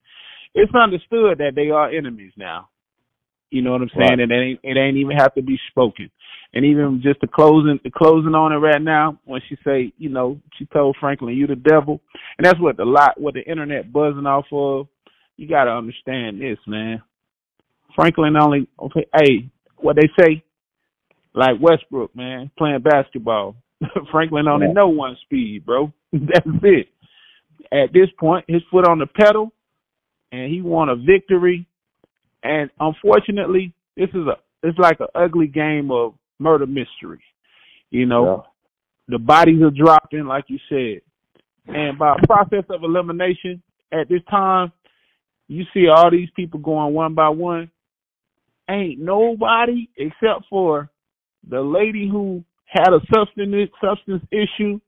It's 0.56 0.74
understood 0.74 1.40
that 1.40 1.54
they 1.56 1.72
are 1.72 1.90
enemies 1.90 2.34
now. 2.38 2.70
You 3.54 3.62
know 3.62 3.72
what 3.74 3.82
I'm 3.82 3.90
saying? 3.90 4.10
Right. 4.10 4.20
And 4.20 4.32
it 4.32 4.36
ain't 4.36 4.60
it 4.64 4.78
ain't 4.80 4.98
even 4.98 5.16
have 5.16 5.36
to 5.36 5.44
be 5.44 5.60
spoken. 5.70 6.10
And 6.56 6.66
even 6.66 7.02
just 7.04 7.22
the 7.22 7.28
closing 7.28 7.80
the 7.84 7.92
closing 7.92 8.34
on 8.34 8.52
it 8.52 8.56
right 8.56 8.82
now, 8.82 9.20
when 9.26 9.42
she 9.48 9.56
say, 9.64 9.94
you 10.00 10.10
know, 10.10 10.40
she 10.58 10.66
told 10.66 10.98
Franklin, 11.00 11.36
You 11.36 11.46
the 11.46 11.56
devil. 11.56 12.02
And 12.40 12.46
that's 12.46 12.60
what 12.60 12.78
the 12.78 12.86
lot 12.86 13.22
what 13.22 13.36
the 13.36 13.44
internet 13.44 13.94
buzzing 13.94 14.26
off 14.26 14.46
of. 14.52 14.88
You 15.38 15.48
gotta 15.48 15.70
understand 15.70 16.42
this, 16.42 16.58
man. 16.66 17.04
Franklin 17.96 18.36
only 18.38 18.68
okay, 18.80 19.06
hey, 19.16 19.52
what 19.78 19.98
they 19.98 20.10
say, 20.20 20.44
like 21.36 21.62
Westbrook, 21.62 22.16
man, 22.16 22.50
playing 22.58 22.82
basketball. 22.82 23.56
Franklin 24.12 24.48
only 24.48 24.66
yeah. 24.66 24.74
know 24.74 24.90
one 24.90 25.16
speed, 25.26 25.64
bro. 25.64 25.94
That's 26.12 26.48
it. 26.64 26.88
at 27.72 27.94
this 27.94 28.10
point, 28.20 28.46
his 28.48 28.64
foot 28.72 28.88
on 28.88 28.98
the 28.98 29.06
pedal, 29.06 29.54
and 30.32 30.52
he 30.52 30.64
won 30.64 30.90
a 30.90 30.96
victory. 30.96 31.68
And 32.44 32.70
unfortunately, 32.80 33.74
this 33.96 34.10
is 34.10 34.28
a 34.28 34.38
it's 34.62 34.78
like 34.78 35.00
an 35.00 35.08
ugly 35.16 35.48
game 35.48 35.92
of 35.92 36.14
murder 36.40 36.66
mystery. 36.66 37.22
You 37.90 38.06
know, 38.06 38.46
yeah. 39.10 39.18
the 39.18 39.20
bodies 39.20 39.62
are 39.62 39.72
dropping, 39.72 40.26
like 40.26 40.46
you 40.48 40.58
said, 40.70 41.02
and 41.68 41.98
by 41.98 42.18
process 42.26 42.64
of 42.70 42.84
elimination, 42.84 43.62
at 43.92 44.10
this 44.10 44.22
time, 44.30 44.72
you 45.48 45.64
see 45.74 45.88
all 45.88 46.10
these 46.10 46.30
people 46.36 46.60
going 46.60 46.94
one 46.94 47.14
by 47.14 47.30
one. 47.30 47.70
Ain't 48.70 49.00
nobody 49.00 49.90
except 49.98 50.46
for 50.50 50.90
the 51.48 51.62
lady 51.62 52.10
who 52.10 52.44
had 52.66 52.94
a 52.94 53.00
substance 53.14 53.70
substance 53.84 54.24
issue, 54.32 54.80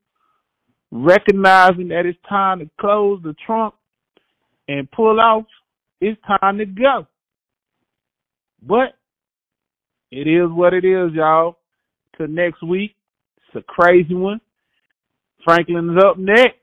recognizing 0.92 1.90
that 1.90 2.06
it's 2.06 2.18
time 2.28 2.60
to 2.60 2.70
close 2.80 3.22
the 3.24 3.36
trunk 3.46 3.74
and 4.68 4.90
pull 4.92 5.20
out. 5.20 5.46
It's 6.02 6.20
time 6.42 6.58
to 6.58 6.66
go. 6.66 7.08
But 8.68 8.96
it 10.12 10.28
is 10.28 10.50
what 10.50 10.74
it 10.74 10.86
is, 10.86 11.14
y'all. 11.14 11.58
Till 12.18 12.28
next 12.28 12.64
week. 12.64 12.96
It's 13.38 13.58
a 13.58 13.62
crazy 13.62 14.14
one. 14.14 14.40
Franklin's 15.44 16.02
up 16.04 16.18
next 16.18 16.58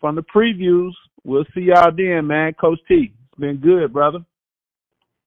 from 0.00 0.14
the 0.14 0.22
previews. 0.22 0.92
We'll 1.24 1.44
see 1.54 1.62
y'all 1.62 1.90
then, 1.96 2.26
man. 2.26 2.54
Coach 2.54 2.78
T, 2.86 3.12
it's 3.12 3.40
been 3.40 3.56
good, 3.56 3.92
brother. 3.92 4.20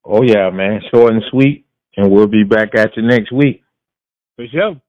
Oh 0.03 0.23
yeah, 0.23 0.49
man. 0.49 0.81
Short 0.93 1.13
and 1.13 1.23
sweet, 1.29 1.65
and 1.97 2.11
we'll 2.11 2.27
be 2.27 2.43
back 2.43 2.69
at 2.75 2.95
you 2.95 3.03
next 3.03 3.31
week. 3.31 3.63
For 4.35 4.45
sure. 4.47 4.81